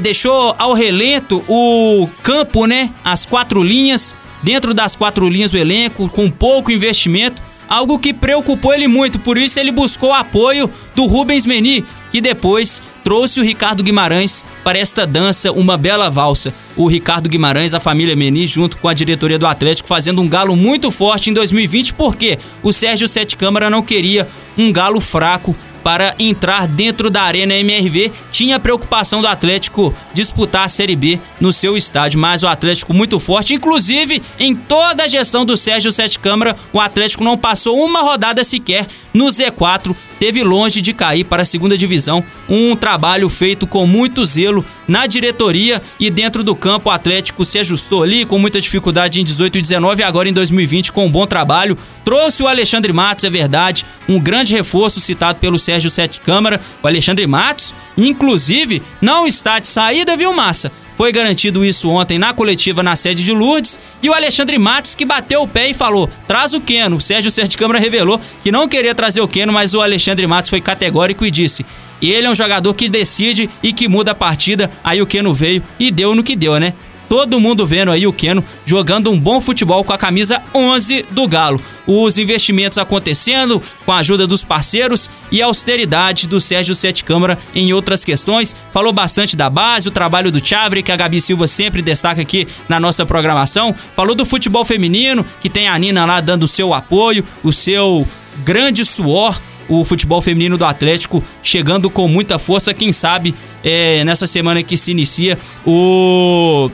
deixou 0.00 0.54
ao 0.58 0.74
relento 0.74 1.42
o 1.48 2.08
campo, 2.22 2.66
né? 2.66 2.90
As 3.02 3.24
quatro 3.24 3.62
linhas, 3.62 4.14
dentro 4.42 4.74
das 4.74 4.94
quatro 4.94 5.28
linhas 5.28 5.52
o 5.52 5.56
elenco, 5.56 6.08
com 6.08 6.30
pouco 6.30 6.70
investimento 6.70 7.42
algo 7.72 7.98
que 7.98 8.12
preocupou 8.12 8.74
ele 8.74 8.86
muito, 8.86 9.18
por 9.18 9.38
isso 9.38 9.58
ele 9.58 9.72
buscou 9.72 10.12
apoio 10.12 10.70
do 10.94 11.06
Rubens 11.06 11.46
Meni, 11.46 11.82
que 12.10 12.20
depois 12.20 12.82
trouxe 13.02 13.40
o 13.40 13.42
Ricardo 13.42 13.82
Guimarães 13.82 14.44
para 14.62 14.78
esta 14.78 15.06
dança, 15.06 15.50
uma 15.50 15.78
bela 15.78 16.10
valsa. 16.10 16.52
O 16.76 16.86
Ricardo 16.86 17.30
Guimarães, 17.30 17.72
a 17.72 17.80
família 17.80 18.14
Meni, 18.14 18.46
junto 18.46 18.76
com 18.76 18.88
a 18.88 18.94
diretoria 18.94 19.38
do 19.38 19.46
Atlético, 19.46 19.88
fazendo 19.88 20.20
um 20.20 20.28
galo 20.28 20.54
muito 20.54 20.90
forte 20.90 21.30
em 21.30 21.32
2020, 21.32 21.94
porque 21.94 22.38
o 22.62 22.74
Sérgio 22.74 23.08
Sete 23.08 23.38
Câmara 23.38 23.70
não 23.70 23.80
queria 23.80 24.28
um 24.58 24.70
galo 24.70 25.00
fraco 25.00 25.56
para 25.82 26.14
entrar 26.18 26.66
dentro 26.66 27.10
da 27.10 27.22
Arena 27.22 27.54
MRV. 27.54 28.12
Tinha 28.30 28.60
preocupação 28.60 29.20
do 29.20 29.28
Atlético 29.28 29.94
disputar 30.12 30.64
a 30.64 30.68
Série 30.68 30.96
B 30.96 31.18
no 31.40 31.52
seu 31.52 31.76
estádio, 31.76 32.20
mas 32.20 32.42
o 32.42 32.48
Atlético 32.48 32.94
muito 32.94 33.18
forte. 33.18 33.54
Inclusive, 33.54 34.22
em 34.38 34.54
toda 34.54 35.04
a 35.04 35.08
gestão 35.08 35.44
do 35.44 35.56
Sérgio 35.56 35.92
Sete 35.92 36.18
Câmara, 36.18 36.56
o 36.72 36.80
Atlético 36.80 37.24
não 37.24 37.36
passou 37.36 37.84
uma 37.84 38.00
rodada 38.00 38.44
sequer 38.44 38.86
no 39.12 39.26
Z4 39.26 39.94
teve 40.22 40.44
longe 40.44 40.80
de 40.80 40.92
cair 40.92 41.24
para 41.24 41.42
a 41.42 41.44
segunda 41.44 41.76
divisão. 41.76 42.24
Um 42.48 42.76
trabalho 42.76 43.28
feito 43.28 43.66
com 43.66 43.84
muito 43.88 44.24
zelo 44.24 44.64
na 44.86 45.04
diretoria 45.04 45.82
e 45.98 46.10
dentro 46.10 46.44
do 46.44 46.54
campo. 46.54 46.88
O 46.88 46.92
Atlético 46.92 47.44
se 47.44 47.58
ajustou 47.58 48.04
ali 48.04 48.24
com 48.24 48.38
muita 48.38 48.60
dificuldade 48.60 49.20
em 49.20 49.24
18 49.24 49.58
e 49.58 49.62
19 49.62 50.00
e 50.00 50.04
agora 50.04 50.28
em 50.28 50.32
2020 50.32 50.92
com 50.92 51.06
um 51.06 51.10
bom 51.10 51.26
trabalho. 51.26 51.76
Trouxe 52.04 52.40
o 52.40 52.46
Alexandre 52.46 52.92
Matos, 52.92 53.24
é 53.24 53.30
verdade, 53.30 53.84
um 54.08 54.20
grande 54.20 54.54
reforço 54.54 55.00
citado 55.00 55.40
pelo 55.40 55.58
Sérgio 55.58 55.90
Sete 55.90 56.20
Câmara. 56.20 56.60
O 56.80 56.86
Alexandre 56.86 57.26
Matos, 57.26 57.74
inclusive, 57.98 58.80
não 59.00 59.26
está 59.26 59.58
de 59.58 59.66
saída, 59.66 60.16
viu, 60.16 60.32
Massa? 60.32 60.70
Foi 60.96 61.10
garantido 61.10 61.64
isso 61.64 61.88
ontem 61.88 62.18
na 62.18 62.32
coletiva 62.32 62.82
na 62.82 62.94
sede 62.94 63.24
de 63.24 63.32
Lourdes 63.32 63.78
e 64.02 64.08
o 64.08 64.14
Alexandre 64.14 64.58
Matos 64.58 64.94
que 64.94 65.04
bateu 65.04 65.42
o 65.42 65.48
pé 65.48 65.70
e 65.70 65.74
falou: 65.74 66.08
traz 66.26 66.54
o 66.54 66.60
Keno. 66.60 66.96
O 66.96 67.00
Sérgio 67.00 67.30
Sérgio 67.30 67.58
Câmara 67.58 67.78
revelou 67.78 68.20
que 68.42 68.52
não 68.52 68.68
queria 68.68 68.94
trazer 68.94 69.20
o 69.20 69.28
Keno, 69.28 69.52
mas 69.52 69.74
o 69.74 69.80
Alexandre 69.80 70.26
Matos 70.26 70.50
foi 70.50 70.60
categórico 70.60 71.24
e 71.24 71.30
disse: 71.30 71.64
ele 72.10 72.26
é 72.26 72.30
um 72.30 72.34
jogador 72.34 72.74
que 72.74 72.88
decide 72.88 73.48
e 73.62 73.72
que 73.72 73.88
muda 73.88 74.10
a 74.10 74.14
partida. 74.14 74.70
Aí 74.82 75.00
o 75.00 75.06
Keno 75.06 75.32
veio 75.32 75.62
e 75.78 75.90
deu 75.90 76.14
no 76.14 76.22
que 76.22 76.34
deu, 76.34 76.58
né? 76.58 76.74
Todo 77.12 77.38
mundo 77.38 77.66
vendo 77.66 77.90
aí 77.90 78.06
o 78.06 78.12
Keno 78.12 78.42
jogando 78.64 79.10
um 79.10 79.20
bom 79.20 79.38
futebol 79.38 79.84
com 79.84 79.92
a 79.92 79.98
camisa 79.98 80.40
11 80.54 81.04
do 81.10 81.28
Galo. 81.28 81.60
Os 81.86 82.16
investimentos 82.16 82.78
acontecendo 82.78 83.60
com 83.84 83.92
a 83.92 83.98
ajuda 83.98 84.26
dos 84.26 84.46
parceiros 84.46 85.10
e 85.30 85.42
a 85.42 85.44
austeridade 85.44 86.26
do 86.26 86.40
Sérgio 86.40 86.74
Sete 86.74 87.04
Câmara 87.04 87.38
em 87.54 87.70
outras 87.74 88.02
questões. 88.02 88.56
Falou 88.72 88.94
bastante 88.94 89.36
da 89.36 89.50
base, 89.50 89.88
o 89.88 89.90
trabalho 89.90 90.32
do 90.32 90.42
Chavre, 90.42 90.82
que 90.82 90.90
a 90.90 90.96
Gabi 90.96 91.20
Silva 91.20 91.46
sempre 91.46 91.82
destaca 91.82 92.22
aqui 92.22 92.48
na 92.66 92.80
nossa 92.80 93.04
programação. 93.04 93.74
Falou 93.94 94.14
do 94.14 94.24
futebol 94.24 94.64
feminino, 94.64 95.22
que 95.38 95.50
tem 95.50 95.68
a 95.68 95.78
Nina 95.78 96.06
lá 96.06 96.18
dando 96.18 96.44
o 96.44 96.48
seu 96.48 96.72
apoio, 96.72 97.22
o 97.44 97.52
seu 97.52 98.08
grande 98.42 98.86
suor 98.86 99.38
o 99.68 99.84
futebol 99.84 100.20
feminino 100.20 100.58
do 100.58 100.64
Atlético 100.64 101.22
chegando 101.42 101.88
com 101.88 102.08
muita 102.08 102.38
força. 102.38 102.74
Quem 102.74 102.92
sabe 102.92 103.34
é, 103.62 104.02
nessa 104.04 104.26
semana 104.26 104.62
que 104.62 104.76
se 104.76 104.90
inicia 104.90 105.38
o 105.64 106.70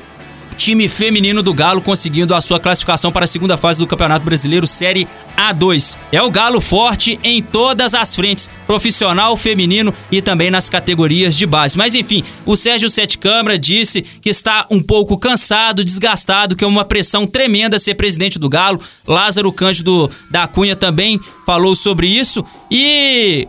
time 0.59 0.89
feminino 0.89 1.41
do 1.41 1.55
Galo 1.55 1.81
conseguindo 1.81 2.35
a 2.35 2.41
sua 2.41 2.59
classificação 2.59 3.13
para 3.13 3.23
a 3.23 3.29
segunda 3.29 3.57
fase 3.57 3.79
do 3.79 3.87
Campeonato 3.87 4.25
Brasileiro 4.25 4.67
Série 4.67 5.07
A2. 5.37 5.97
É 6.11 6.21
o 6.21 6.31
Galo 6.31 6.61
forte 6.61 7.19
em 7.23 7.41
todas 7.41 7.95
as 7.95 8.15
frentes, 8.15 8.51
profissional, 8.67 9.37
feminino 9.37 9.95
e 10.11 10.21
também 10.21 10.51
nas 10.51 10.69
categorias 10.69 11.37
de 11.37 11.47
base. 11.47 11.79
Mas 11.79 11.95
enfim, 11.95 12.25
o 12.45 12.57
Sérgio 12.57 12.91
Sete 12.91 13.17
Câmara 13.19 13.57
disse 13.57 14.03
que 14.03 14.29
está 14.29 14.67
um 14.69 14.83
pouco 14.83 15.17
cansado, 15.17 15.85
desgastado, 15.85 16.57
que 16.57 16.65
é 16.65 16.67
uma 16.67 16.85
pressão 16.85 17.25
tremenda 17.25 17.79
ser 17.79 17.95
presidente 17.95 18.37
do 18.37 18.49
Galo. 18.49 18.81
Lázaro 19.07 19.53
Cândido 19.53 20.11
da 20.29 20.49
Cunha 20.49 20.75
também 20.75 21.21
falou 21.47 21.77
sobre 21.77 22.09
isso 22.09 22.45
e 22.69 23.47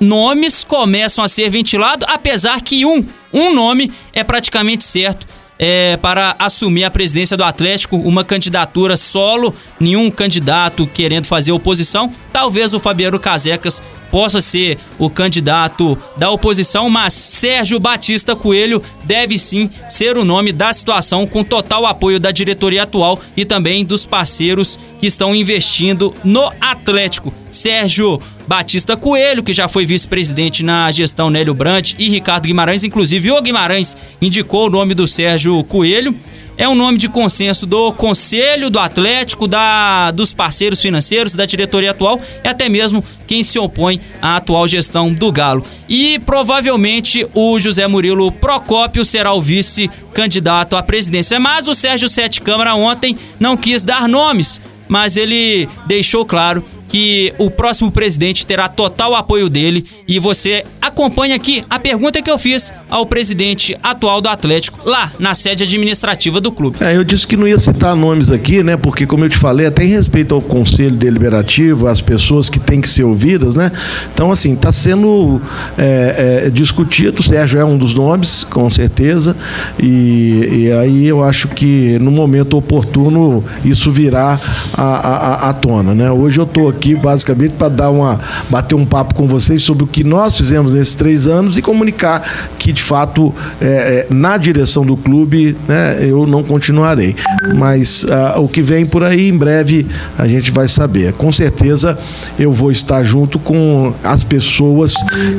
nomes 0.00 0.62
começam 0.62 1.24
a 1.24 1.28
ser 1.28 1.50
ventilados, 1.50 2.06
apesar 2.08 2.60
que 2.60 2.86
um, 2.86 3.04
um 3.32 3.52
nome 3.52 3.92
é 4.12 4.22
praticamente 4.22 4.84
certo 4.84 5.26
é, 5.58 5.96
para 5.96 6.34
assumir 6.38 6.84
a 6.84 6.90
presidência 6.90 7.36
do 7.36 7.44
Atlético, 7.44 7.96
uma 7.96 8.24
candidatura 8.24 8.96
solo, 8.96 9.54
nenhum 9.78 10.10
candidato 10.10 10.86
querendo 10.86 11.26
fazer 11.26 11.52
oposição. 11.52 12.12
Talvez 12.32 12.74
o 12.74 12.80
Fabiano 12.80 13.18
Casecas 13.18 13.82
possa 14.10 14.42
ser 14.42 14.78
o 14.98 15.08
candidato 15.08 15.98
da 16.18 16.30
oposição, 16.30 16.90
mas 16.90 17.14
Sérgio 17.14 17.80
Batista 17.80 18.36
Coelho 18.36 18.82
deve 19.04 19.38
sim 19.38 19.70
ser 19.88 20.18
o 20.18 20.24
nome 20.24 20.52
da 20.52 20.70
situação, 20.72 21.26
com 21.26 21.42
total 21.42 21.86
apoio 21.86 22.20
da 22.20 22.30
diretoria 22.30 22.82
atual 22.82 23.18
e 23.34 23.44
também 23.46 23.86
dos 23.86 24.04
parceiros 24.04 24.78
que 25.00 25.06
estão 25.06 25.34
investindo 25.34 26.14
no 26.22 26.52
Atlético. 26.60 27.32
Sérgio 27.50 28.20
Batista 28.52 28.98
Coelho, 28.98 29.42
que 29.42 29.54
já 29.54 29.66
foi 29.66 29.86
vice-presidente 29.86 30.62
na 30.62 30.90
gestão 30.90 31.30
Nélio 31.30 31.54
Brandt 31.54 31.96
e 31.98 32.10
Ricardo 32.10 32.44
Guimarães, 32.44 32.84
inclusive 32.84 33.30
o 33.30 33.40
Guimarães 33.40 33.96
indicou 34.20 34.66
o 34.66 34.70
nome 34.70 34.92
do 34.92 35.08
Sérgio 35.08 35.64
Coelho. 35.64 36.14
é 36.58 36.68
um 36.68 36.74
nome 36.74 36.98
de 36.98 37.08
consenso 37.08 37.64
do 37.64 37.94
Conselho, 37.94 38.68
do 38.68 38.78
Atlético, 38.78 39.48
da, 39.48 40.10
dos 40.10 40.34
parceiros 40.34 40.82
financeiros, 40.82 41.34
da 41.34 41.46
diretoria 41.46 41.92
atual 41.92 42.20
e 42.44 42.46
até 42.46 42.68
mesmo 42.68 43.02
quem 43.26 43.42
se 43.42 43.58
opõe 43.58 43.98
à 44.20 44.36
atual 44.36 44.68
gestão 44.68 45.14
do 45.14 45.32
Galo. 45.32 45.64
E 45.88 46.18
provavelmente 46.18 47.26
o 47.32 47.58
José 47.58 47.86
Murilo 47.86 48.30
Procópio 48.30 49.02
será 49.02 49.32
o 49.32 49.40
vice-candidato 49.40 50.76
à 50.76 50.82
presidência. 50.82 51.40
Mas 51.40 51.68
o 51.68 51.74
Sérgio 51.74 52.06
Sete 52.06 52.38
Câmara 52.38 52.74
ontem 52.74 53.16
não 53.40 53.56
quis 53.56 53.82
dar 53.82 54.06
nomes, 54.06 54.60
mas 54.86 55.16
ele 55.16 55.66
deixou 55.86 56.26
claro 56.26 56.62
que 56.92 57.32
o 57.38 57.50
próximo 57.50 57.90
presidente 57.90 58.46
terá 58.46 58.68
total 58.68 59.14
apoio 59.14 59.48
dele 59.48 59.86
e 60.06 60.18
você 60.18 60.62
acompanha 60.78 61.34
aqui 61.34 61.64
a 61.70 61.78
pergunta 61.78 62.20
que 62.20 62.30
eu 62.30 62.36
fiz 62.36 62.70
ao 62.90 63.06
presidente 63.06 63.74
atual 63.82 64.20
do 64.20 64.28
Atlético 64.28 64.78
lá 64.84 65.10
na 65.18 65.34
sede 65.34 65.64
administrativa 65.64 66.38
do 66.38 66.52
clube. 66.52 66.76
É, 66.82 66.94
eu 66.94 67.02
disse 67.02 67.26
que 67.26 67.34
não 67.34 67.48
ia 67.48 67.58
citar 67.58 67.96
nomes 67.96 68.30
aqui, 68.30 68.62
né? 68.62 68.76
Porque 68.76 69.06
como 69.06 69.24
eu 69.24 69.30
te 69.30 69.38
falei, 69.38 69.64
até 69.64 69.86
em 69.86 69.88
respeito 69.88 70.34
ao 70.34 70.42
conselho 70.42 70.94
deliberativo, 70.94 71.86
às 71.86 72.02
pessoas 72.02 72.50
que 72.50 72.60
têm 72.60 72.78
que 72.78 72.88
ser 72.90 73.04
ouvidas, 73.04 73.54
né? 73.54 73.72
Então 74.12 74.30
assim 74.30 74.52
está 74.52 74.70
sendo 74.70 75.40
é, 75.78 76.44
é, 76.44 76.50
discutido. 76.50 77.20
O 77.20 77.22
Sérgio 77.22 77.58
é 77.58 77.64
um 77.64 77.78
dos 77.78 77.94
nomes, 77.94 78.44
com 78.44 78.68
certeza, 78.68 79.34
e, 79.78 80.66
e, 80.66 80.72
aí 80.72 81.06
eu 81.06 81.24
acho 81.24 81.48
que 81.48 81.98
no 82.00 82.10
momento 82.10 82.54
oportuno 82.58 83.42
isso 83.64 83.90
virá 83.90 84.38
à, 84.76 85.54
tona, 85.54 85.94
né? 85.94 86.10
Hoje 86.10 86.38
eu 86.38 86.44
estou 86.44 86.68
aqui 86.68 86.81
aqui 86.82 86.96
basicamente 86.96 87.52
para 87.52 87.68
dar 87.68 87.90
uma 87.90 88.18
bater 88.50 88.74
um 88.74 88.84
papo 88.84 89.14
com 89.14 89.28
vocês 89.28 89.62
sobre 89.62 89.84
o 89.84 89.86
que 89.86 90.02
nós 90.02 90.36
fizemos 90.36 90.74
nesses 90.74 90.96
três 90.96 91.28
anos 91.28 91.56
e 91.56 91.62
comunicar 91.62 92.50
que 92.58 92.72
de 92.72 92.82
fato 92.82 93.32
é, 93.60 93.66
é, 93.66 94.06
na 94.10 94.36
direção 94.36 94.84
do 94.84 94.96
clube 94.96 95.56
né, 95.68 95.98
eu 96.00 96.26
não 96.26 96.42
continuarei. 96.42 97.14
Mas 97.54 98.04
ah, 98.10 98.40
o 98.40 98.48
que 98.48 98.60
vem 98.60 98.84
por 98.84 99.04
aí 99.04 99.28
em 99.28 99.36
breve 99.36 99.86
a 100.18 100.26
gente 100.26 100.50
vai 100.50 100.66
saber. 100.66 101.12
Com 101.12 101.30
certeza 101.30 101.96
eu 102.36 102.52
vou 102.52 102.72
estar 102.72 103.04
junto 103.04 103.38
com 103.38 103.94
as 104.02 104.24
pessoas 104.24 104.94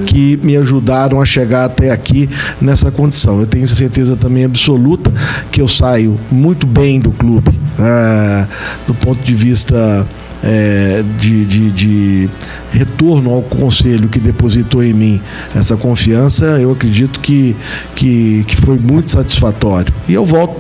que 0.06 0.40
me 0.42 0.56
ajudaram 0.56 1.22
a 1.22 1.26
chegar 1.26 1.66
até 1.66 1.92
aqui 1.92 2.30
nessa 2.62 2.90
condição. 2.90 3.42
Eu 3.42 3.48
tenho 3.48 3.68
certeza 3.68 4.16
também 4.16 4.46
absoluta 4.46 5.12
que 5.52 5.62
eu 5.62 5.68
saio 5.68 6.18
muito 6.32 6.66
bem 6.66 7.00
do 7.00 7.12
clube, 7.12 7.52
é, 7.80 8.48
do 8.88 8.94
ponto 8.94 9.22
de 9.22 9.36
vista 9.36 10.06
é, 10.44 11.04
de, 11.20 11.46
de, 11.46 11.72
de, 11.72 12.30
retorno 12.72 13.32
ao 13.32 13.42
conselho 13.42 14.10
que 14.10 14.20
depositou 14.20 14.84
em 14.84 14.94
mim 14.94 15.22
essa 15.56 15.78
confiança, 15.78 16.60
eu 16.60 16.72
acredito 16.72 17.20
que, 17.20 17.56
que, 17.96 18.44
que 18.46 18.56
foi 18.58 18.78
muito 18.78 19.10
satisfatório. 19.10 19.94
E 20.08 20.14
eu 20.14 20.26
volto 20.26 20.58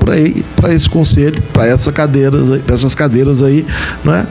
para 0.55 0.73
esse 0.73 0.89
conselho, 0.89 1.41
para 1.51 1.67
essa 1.67 1.91
cadeiras, 1.91 2.49
essas 2.67 2.95
cadeiras 2.95 3.43
aí, 3.43 3.65
né? 4.05 4.25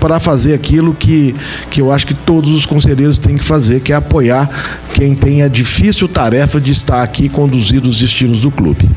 para 0.00 0.20
fazer 0.20 0.54
aquilo 0.54 0.94
que, 0.94 1.34
que 1.70 1.80
eu 1.80 1.90
acho 1.90 2.06
que 2.06 2.14
todos 2.14 2.52
os 2.52 2.64
conselheiros 2.64 3.18
têm 3.18 3.36
que 3.36 3.44
fazer, 3.44 3.80
que 3.80 3.92
é 3.92 3.96
apoiar 3.96 4.48
quem 4.94 5.14
tem 5.14 5.42
a 5.42 5.48
difícil 5.48 6.08
tarefa 6.08 6.60
de 6.60 6.70
estar 6.70 7.02
aqui 7.02 7.28
conduzir 7.28 7.82
os 7.84 7.98
destinos 7.98 8.42
do 8.42 8.50
clube. 8.50 8.88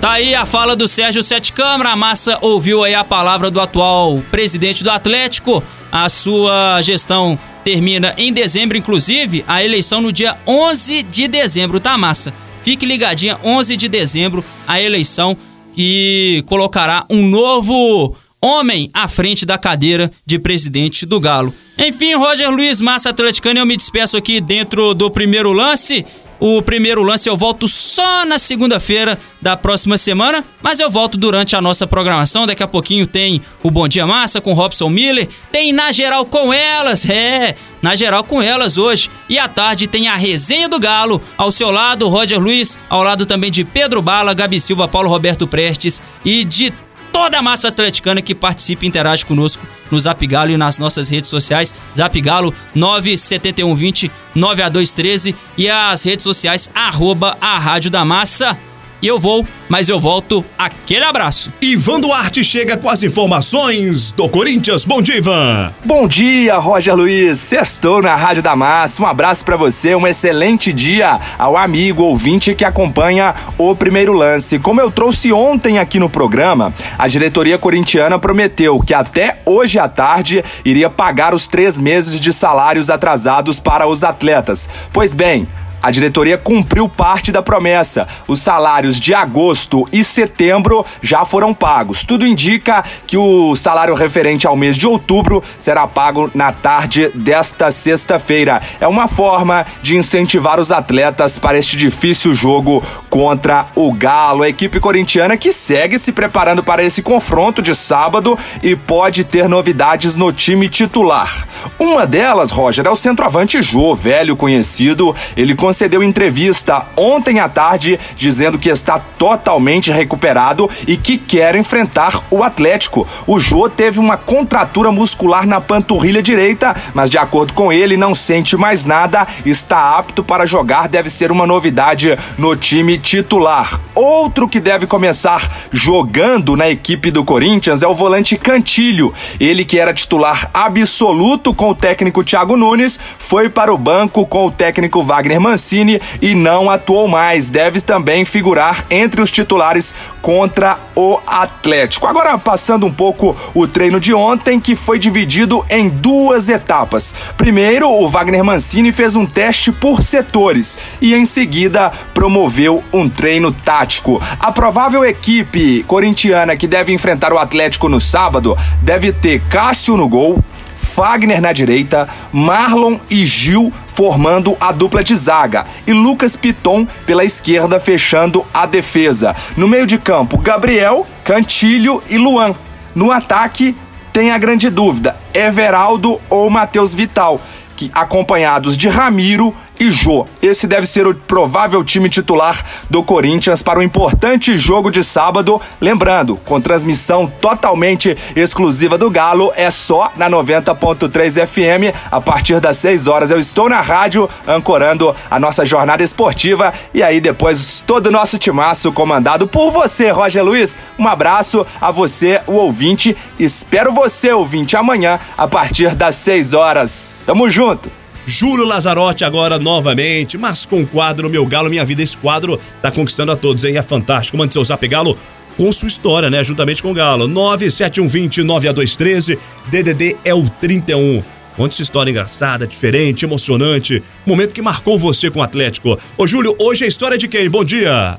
Tá 0.00 0.12
aí 0.12 0.32
a 0.32 0.46
fala 0.46 0.76
do 0.76 0.86
Sérgio 0.86 1.24
Sete 1.24 1.52
Câmara. 1.52 1.90
A 1.90 1.96
massa 1.96 2.38
ouviu 2.40 2.84
aí 2.84 2.94
a 2.94 3.02
palavra 3.02 3.50
do 3.50 3.60
atual 3.60 4.22
presidente 4.30 4.84
do 4.84 4.90
Atlético. 4.90 5.62
A 5.90 6.08
sua 6.08 6.80
gestão 6.82 7.36
termina 7.64 8.14
em 8.16 8.32
dezembro, 8.32 8.76
inclusive, 8.76 9.44
a 9.48 9.64
eleição 9.64 10.00
no 10.00 10.12
dia 10.12 10.36
11 10.46 11.02
de 11.02 11.26
dezembro, 11.26 11.80
tá, 11.80 11.98
massa? 11.98 12.32
Fique 12.62 12.86
ligadinha, 12.86 13.40
11 13.42 13.76
de 13.76 13.88
dezembro, 13.88 14.44
a 14.68 14.80
eleição 14.80 15.36
que 15.74 16.44
colocará 16.46 17.04
um 17.10 17.26
novo 17.26 18.16
homem 18.40 18.90
à 18.94 19.08
frente 19.08 19.44
da 19.44 19.58
cadeira 19.58 20.12
de 20.24 20.38
presidente 20.38 21.04
do 21.04 21.18
Galo. 21.18 21.52
Enfim, 21.76 22.14
Roger 22.14 22.50
Luiz, 22.50 22.80
massa 22.80 23.10
atleticana, 23.10 23.58
eu 23.58 23.66
me 23.66 23.76
despeço 23.76 24.16
aqui 24.16 24.40
dentro 24.40 24.94
do 24.94 25.10
primeiro 25.10 25.52
lance. 25.52 26.06
O 26.40 26.62
primeiro 26.62 27.02
lance 27.02 27.28
eu 27.28 27.36
volto 27.36 27.66
só 27.68 28.24
na 28.24 28.38
segunda-feira 28.38 29.18
da 29.42 29.56
próxima 29.56 29.98
semana, 29.98 30.44
mas 30.62 30.78
eu 30.78 30.88
volto 30.88 31.18
durante 31.18 31.56
a 31.56 31.60
nossa 31.60 31.86
programação. 31.86 32.46
Daqui 32.46 32.62
a 32.62 32.68
pouquinho 32.68 33.06
tem 33.06 33.42
o 33.62 33.70
Bom 33.70 33.88
Dia 33.88 34.06
Massa 34.06 34.40
com 34.40 34.52
Robson 34.52 34.88
Miller, 34.88 35.28
tem 35.50 35.72
Na 35.72 35.90
Geral 35.90 36.24
com 36.24 36.52
Elas, 36.52 37.08
é, 37.10 37.56
Na 37.82 37.96
Geral 37.96 38.22
com 38.22 38.40
Elas 38.40 38.78
hoje. 38.78 39.10
E 39.28 39.36
à 39.36 39.48
tarde 39.48 39.88
tem 39.88 40.06
a 40.06 40.14
Resenha 40.14 40.68
do 40.68 40.78
Galo, 40.78 41.20
ao 41.36 41.50
seu 41.50 41.72
lado 41.72 42.08
Roger 42.08 42.38
Luiz, 42.38 42.78
ao 42.88 43.02
lado 43.02 43.26
também 43.26 43.50
de 43.50 43.64
Pedro 43.64 44.00
Bala, 44.00 44.32
Gabi 44.32 44.60
Silva, 44.60 44.86
Paulo 44.86 45.08
Roberto 45.08 45.46
Prestes 45.46 46.00
e 46.24 46.44
de 46.44 46.72
toda 47.18 47.40
a 47.40 47.42
massa 47.42 47.66
atleticana 47.66 48.22
que 48.22 48.32
participa 48.32 48.84
e 48.84 48.88
interage 48.88 49.26
conosco 49.26 49.66
no 49.90 49.98
Zap 49.98 50.24
Galo 50.24 50.52
e 50.52 50.56
nas 50.56 50.78
nossas 50.78 51.08
redes 51.08 51.28
sociais. 51.28 51.74
Zap 51.96 52.20
Galo 52.20 52.54
97120 52.76 54.08
9A213 54.36 55.34
e 55.56 55.68
as 55.68 56.04
redes 56.04 56.22
sociais 56.22 56.70
arroba 56.72 57.36
a 57.40 57.58
Rádio 57.58 57.90
da 57.90 58.04
Massa. 58.04 58.56
E 59.00 59.06
eu 59.06 59.16
vou, 59.16 59.46
mas 59.68 59.88
eu 59.88 60.00
volto. 60.00 60.44
Aquele 60.58 61.04
abraço. 61.04 61.52
Ivan 61.62 62.00
Duarte 62.00 62.42
chega 62.42 62.76
com 62.76 62.90
as 62.90 63.04
informações 63.04 64.10
do 64.10 64.28
Corinthians. 64.28 64.84
Bom 64.84 65.00
dia, 65.00 65.18
Ivan. 65.18 65.72
Bom 65.84 66.08
dia, 66.08 66.56
Roger 66.56 66.96
Luiz. 66.96 67.38
Sextou 67.38 68.02
na 68.02 68.16
Rádio 68.16 68.42
da 68.42 68.56
Massa. 68.56 69.00
Um 69.00 69.06
abraço 69.06 69.44
para 69.44 69.56
você, 69.56 69.94
um 69.94 70.04
excelente 70.04 70.72
dia 70.72 71.20
ao 71.38 71.56
amigo 71.56 72.02
ouvinte 72.02 72.56
que 72.56 72.64
acompanha 72.64 73.36
o 73.56 73.76
primeiro 73.76 74.12
lance. 74.12 74.58
Como 74.58 74.80
eu 74.80 74.90
trouxe 74.90 75.32
ontem 75.32 75.78
aqui 75.78 76.00
no 76.00 76.10
programa, 76.10 76.74
a 76.98 77.06
diretoria 77.06 77.56
corintiana 77.56 78.18
prometeu 78.18 78.80
que 78.80 78.94
até 78.94 79.38
hoje 79.46 79.78
à 79.78 79.88
tarde 79.88 80.44
iria 80.64 80.90
pagar 80.90 81.34
os 81.34 81.46
três 81.46 81.78
meses 81.78 82.18
de 82.18 82.32
salários 82.32 82.90
atrasados 82.90 83.60
para 83.60 83.86
os 83.86 84.02
atletas. 84.02 84.68
Pois 84.92 85.14
bem, 85.14 85.46
a 85.82 85.90
diretoria 85.90 86.36
cumpriu 86.36 86.88
parte 86.88 87.30
da 87.30 87.42
promessa. 87.42 88.06
Os 88.26 88.40
salários 88.40 88.98
de 88.98 89.14
agosto 89.14 89.88
e 89.92 90.02
setembro 90.02 90.84
já 91.00 91.24
foram 91.24 91.54
pagos. 91.54 92.04
Tudo 92.04 92.26
indica 92.26 92.84
que 93.06 93.16
o 93.16 93.54
salário 93.54 93.94
referente 93.94 94.46
ao 94.46 94.56
mês 94.56 94.76
de 94.76 94.86
outubro 94.86 95.42
será 95.58 95.86
pago 95.86 96.30
na 96.34 96.52
tarde 96.52 97.10
desta 97.14 97.70
sexta-feira. 97.70 98.60
É 98.80 98.86
uma 98.88 99.08
forma 99.08 99.64
de 99.82 99.96
incentivar 99.96 100.60
os 100.60 100.72
atletas 100.72 101.38
para 101.38 101.58
este 101.58 101.76
difícil 101.76 102.34
jogo 102.34 102.82
contra 103.08 103.66
o 103.74 103.92
Galo. 103.92 104.42
A 104.42 104.48
equipe 104.48 104.80
corintiana 104.80 105.36
que 105.36 105.52
segue 105.52 105.98
se 105.98 106.12
preparando 106.12 106.62
para 106.62 106.82
esse 106.82 107.02
confronto 107.02 107.62
de 107.62 107.74
sábado 107.74 108.38
e 108.62 108.74
pode 108.74 109.24
ter 109.24 109.48
novidades 109.48 110.16
no 110.16 110.32
time 110.32 110.68
titular. 110.68 111.46
Uma 111.78 112.06
delas, 112.06 112.50
Roger, 112.50 112.86
é 112.86 112.90
o 112.90 112.96
centroavante 112.96 113.60
Jô, 113.62 113.94
velho 113.94 114.36
conhecido. 114.36 115.14
Ele 115.36 115.54
concedeu 115.68 116.02
entrevista 116.02 116.86
ontem 116.96 117.40
à 117.40 117.46
tarde 117.46 118.00
dizendo 118.16 118.58
que 118.58 118.70
está 118.70 118.98
totalmente 118.98 119.90
recuperado 119.90 120.66
e 120.86 120.96
que 120.96 121.18
quer 121.18 121.54
enfrentar 121.56 122.22
o 122.30 122.42
Atlético. 122.42 123.06
O 123.26 123.38
Jô 123.38 123.68
teve 123.68 123.98
uma 123.98 124.16
contratura 124.16 124.90
muscular 124.90 125.46
na 125.46 125.60
panturrilha 125.60 126.22
direita, 126.22 126.74
mas 126.94 127.10
de 127.10 127.18
acordo 127.18 127.52
com 127.52 127.70
ele, 127.70 127.98
não 127.98 128.14
sente 128.14 128.56
mais 128.56 128.86
nada, 128.86 129.26
está 129.44 129.98
apto 129.98 130.24
para 130.24 130.46
jogar, 130.46 130.88
deve 130.88 131.10
ser 131.10 131.30
uma 131.30 131.46
novidade 131.46 132.16
no 132.38 132.56
time 132.56 132.96
titular. 132.96 133.78
Outro 133.94 134.48
que 134.48 134.60
deve 134.60 134.86
começar 134.86 135.68
jogando 135.70 136.56
na 136.56 136.70
equipe 136.70 137.10
do 137.10 137.22
Corinthians 137.22 137.82
é 137.82 137.86
o 137.86 137.94
volante 137.94 138.38
Cantilho. 138.38 139.12
Ele 139.38 139.66
que 139.66 139.78
era 139.78 139.92
titular 139.92 140.48
absoluto 140.54 141.52
com 141.52 141.68
o 141.68 141.74
técnico 141.74 142.24
Thiago 142.24 142.56
Nunes, 142.56 142.98
foi 143.18 143.50
para 143.50 143.74
o 143.74 143.76
banco 143.76 144.24
com 144.24 144.46
o 144.46 144.50
técnico 144.50 145.02
Wagner 145.02 145.38
Mancini 145.38 145.57
Mancini 145.58 146.00
e 146.22 146.36
não 146.36 146.70
atuou 146.70 147.08
mais. 147.08 147.50
Deve 147.50 147.80
também 147.80 148.24
figurar 148.24 148.84
entre 148.88 149.20
os 149.20 149.28
titulares 149.28 149.92
contra 150.22 150.78
o 150.94 151.18
Atlético. 151.26 152.06
Agora, 152.06 152.38
passando 152.38 152.86
um 152.86 152.92
pouco 152.92 153.36
o 153.52 153.66
treino 153.66 153.98
de 153.98 154.14
ontem, 154.14 154.60
que 154.60 154.76
foi 154.76 155.00
dividido 155.00 155.66
em 155.68 155.88
duas 155.88 156.48
etapas. 156.48 157.12
Primeiro, 157.36 157.90
o 157.90 158.08
Wagner 158.08 158.44
Mancini 158.44 158.92
fez 158.92 159.16
um 159.16 159.26
teste 159.26 159.72
por 159.72 160.02
setores 160.02 160.78
e, 161.00 161.12
em 161.12 161.26
seguida, 161.26 161.90
promoveu 162.14 162.84
um 162.92 163.08
treino 163.08 163.50
tático. 163.50 164.22
A 164.38 164.52
provável 164.52 165.04
equipe 165.04 165.82
corintiana 165.84 166.56
que 166.56 166.68
deve 166.68 166.92
enfrentar 166.92 167.32
o 167.32 167.38
Atlético 167.38 167.88
no 167.88 167.98
sábado 167.98 168.56
deve 168.80 169.12
ter 169.12 169.40
Cássio 169.48 169.96
no 169.96 170.08
gol. 170.08 170.42
Fagner 170.76 171.40
na 171.40 171.52
direita, 171.52 172.08
Marlon 172.32 172.98
e 173.10 173.26
Gil 173.26 173.72
formando 173.98 174.56
a 174.60 174.70
dupla 174.70 175.02
de 175.02 175.16
zaga 175.16 175.66
e 175.84 175.92
Lucas 175.92 176.36
Piton 176.36 176.86
pela 177.04 177.24
esquerda 177.24 177.80
fechando 177.80 178.46
a 178.54 178.64
defesa. 178.64 179.34
No 179.56 179.66
meio 179.66 179.88
de 179.88 179.98
campo, 179.98 180.38
Gabriel, 180.38 181.04
Cantilho 181.24 182.00
e 182.08 182.16
Luan. 182.16 182.54
No 182.94 183.10
ataque, 183.10 183.76
tem 184.12 184.30
a 184.30 184.38
grande 184.38 184.70
dúvida: 184.70 185.16
Everaldo 185.34 186.20
ou 186.30 186.48
Matheus 186.48 186.94
Vital, 186.94 187.40
que 187.74 187.90
acompanhados 187.92 188.76
de 188.76 188.88
Ramiro 188.88 189.52
e 189.78 189.90
Jô. 189.90 190.26
Esse 190.42 190.66
deve 190.66 190.86
ser 190.86 191.06
o 191.06 191.14
provável 191.14 191.82
time 191.84 192.08
titular 192.08 192.64
do 192.88 193.02
Corinthians 193.02 193.62
para 193.62 193.78
o 193.78 193.82
importante 193.82 194.56
jogo 194.56 194.90
de 194.90 195.04
sábado. 195.04 195.60
Lembrando, 195.80 196.36
com 196.36 196.60
transmissão 196.60 197.26
totalmente 197.40 198.16
exclusiva 198.34 198.98
do 198.98 199.10
Galo, 199.10 199.52
é 199.56 199.70
só 199.70 200.12
na 200.16 200.28
90.3 200.28 201.46
FM. 201.46 201.94
A 202.10 202.20
partir 202.20 202.60
das 202.60 202.76
6 202.78 203.06
horas 203.06 203.30
eu 203.30 203.38
estou 203.38 203.68
na 203.68 203.80
rádio 203.80 204.28
ancorando 204.46 205.14
a 205.30 205.38
nossa 205.38 205.64
jornada 205.64 206.02
esportiva 206.02 206.72
e 206.92 207.02
aí 207.02 207.20
depois 207.20 207.82
todo 207.86 208.06
o 208.06 208.12
nosso 208.12 208.38
timaço 208.38 208.92
comandado 208.92 209.46
por 209.46 209.70
você, 209.70 210.10
Roger 210.10 210.44
Luiz. 210.44 210.78
Um 210.98 211.06
abraço 211.06 211.66
a 211.80 211.90
você, 211.90 212.40
o 212.46 212.52
ouvinte. 212.52 213.16
Espero 213.38 213.92
você, 213.92 214.32
ouvinte, 214.32 214.76
amanhã 214.76 215.18
a 215.36 215.46
partir 215.46 215.94
das 215.94 216.16
6 216.16 216.54
horas. 216.54 217.14
Tamo 217.26 217.50
junto! 217.50 217.97
Júlio 218.30 218.66
Lazarotti 218.66 219.24
agora 219.24 219.58
novamente, 219.58 220.36
mas 220.36 220.66
com 220.66 220.82
o 220.82 220.86
quadro 220.86 221.30
Meu 221.30 221.46
Galo, 221.46 221.70
Minha 221.70 221.82
Vida. 221.82 222.02
Esse 222.02 222.18
quadro 222.18 222.60
tá 222.82 222.90
conquistando 222.90 223.32
a 223.32 223.36
todos, 223.36 223.64
hein? 223.64 223.78
É 223.78 223.82
fantástico. 223.82 224.36
Mande 224.36 224.52
seu 224.52 224.62
zap 224.62 224.86
Galo 224.86 225.16
com 225.56 225.72
sua 225.72 225.88
história, 225.88 226.28
né? 226.28 226.44
Juntamente 226.44 226.82
com 226.82 226.90
o 226.90 226.94
Galo. 226.94 227.26
97120 227.26 228.42
9213 228.42 229.38
DDD 229.70 230.14
é 230.26 230.34
o 230.34 230.46
31. 230.46 231.24
Conte 231.56 231.74
sua 231.74 231.84
história 231.84 232.10
engraçada, 232.10 232.66
diferente, 232.66 233.24
emocionante. 233.24 234.02
Momento 234.26 234.54
que 234.54 234.60
marcou 234.60 234.98
você 234.98 235.30
com 235.30 235.40
o 235.40 235.42
Atlético. 235.42 235.98
Ô, 236.18 236.26
Júlio, 236.26 236.54
hoje 236.58 236.84
é 236.84 236.86
história 236.86 237.16
de 237.16 237.28
quem? 237.28 237.48
Bom 237.48 237.64
dia! 237.64 238.18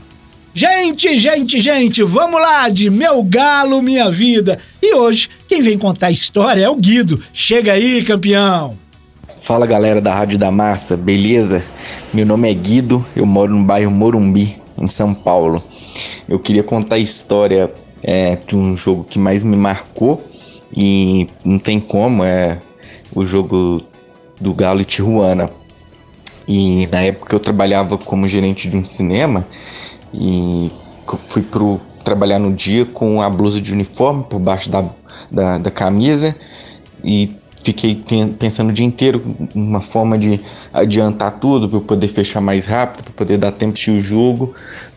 Gente, 0.55 1.19
gente, 1.19 1.59
gente, 1.59 2.01
vamos 2.01 2.41
lá 2.41 2.67
de 2.69 2.89
Meu 2.89 3.21
Galo, 3.21 3.79
Minha 3.79 4.09
Vida. 4.09 4.57
E 4.81 4.95
hoje, 4.95 5.29
quem 5.47 5.61
vem 5.61 5.77
contar 5.77 6.07
a 6.07 6.11
história 6.11 6.63
é 6.63 6.69
o 6.69 6.75
Guido. 6.75 7.21
Chega 7.31 7.73
aí, 7.73 8.03
campeão! 8.03 8.88
Fala 9.41 9.65
galera 9.65 10.01
da 10.01 10.13
Rádio 10.13 10.37
da 10.37 10.51
Massa, 10.51 10.97
beleza? 10.97 11.63
Meu 12.13 12.25
nome 12.25 12.51
é 12.51 12.53
Guido, 12.53 13.03
eu 13.15 13.25
moro 13.25 13.55
no 13.55 13.63
bairro 13.63 13.89
Morumbi, 13.89 14.61
em 14.77 14.85
São 14.85 15.13
Paulo. 15.13 15.63
Eu 16.27 16.37
queria 16.39 16.61
contar 16.61 16.95
a 16.95 16.99
história 16.99 17.73
é, 18.03 18.35
de 18.35 18.55
um 18.55 18.75
jogo 18.75 19.05
que 19.05 19.17
mais 19.17 19.43
me 19.43 19.55
marcou 19.55 20.21
e 20.75 21.27
não 21.43 21.57
tem 21.57 21.79
como, 21.79 22.23
é 22.23 22.59
o 23.15 23.23
jogo 23.23 23.81
do 24.39 24.53
Galo 24.53 24.81
e 24.81 24.85
Tijuana. 24.85 25.49
E 26.47 26.87
na 26.91 27.01
época 27.01 27.33
eu 27.33 27.39
trabalhava 27.39 27.97
como 27.97 28.27
gerente 28.27 28.67
de 28.69 28.75
um 28.75 28.85
cinema 28.85 29.47
e 30.13 30.69
fui 31.17 31.41
pro 31.41 31.79
trabalhar 32.03 32.39
no 32.39 32.53
dia 32.53 32.85
com 32.85 33.21
a 33.21 33.29
blusa 33.29 33.61
de 33.61 33.71
uniforme 33.71 34.23
por 34.29 34.39
baixo 34.39 34.69
da, 34.69 34.85
da, 35.31 35.57
da 35.57 35.71
camisa 35.71 36.35
e 37.03 37.38
fiquei 37.63 38.01
pensando 38.37 38.69
o 38.69 38.73
dia 38.73 38.85
inteiro 38.85 39.23
uma 39.53 39.81
forma 39.81 40.17
de 40.17 40.39
adiantar 40.73 41.39
tudo 41.39 41.69
para 41.69 41.79
poder 41.79 42.07
fechar 42.07 42.41
mais 42.41 42.65
rápido, 42.65 43.03
para 43.03 43.13
poder 43.13 43.37
dar 43.37 43.51
tempo 43.51 43.73
de 43.73 43.91
o 43.91 44.01
jogo. 44.01 44.53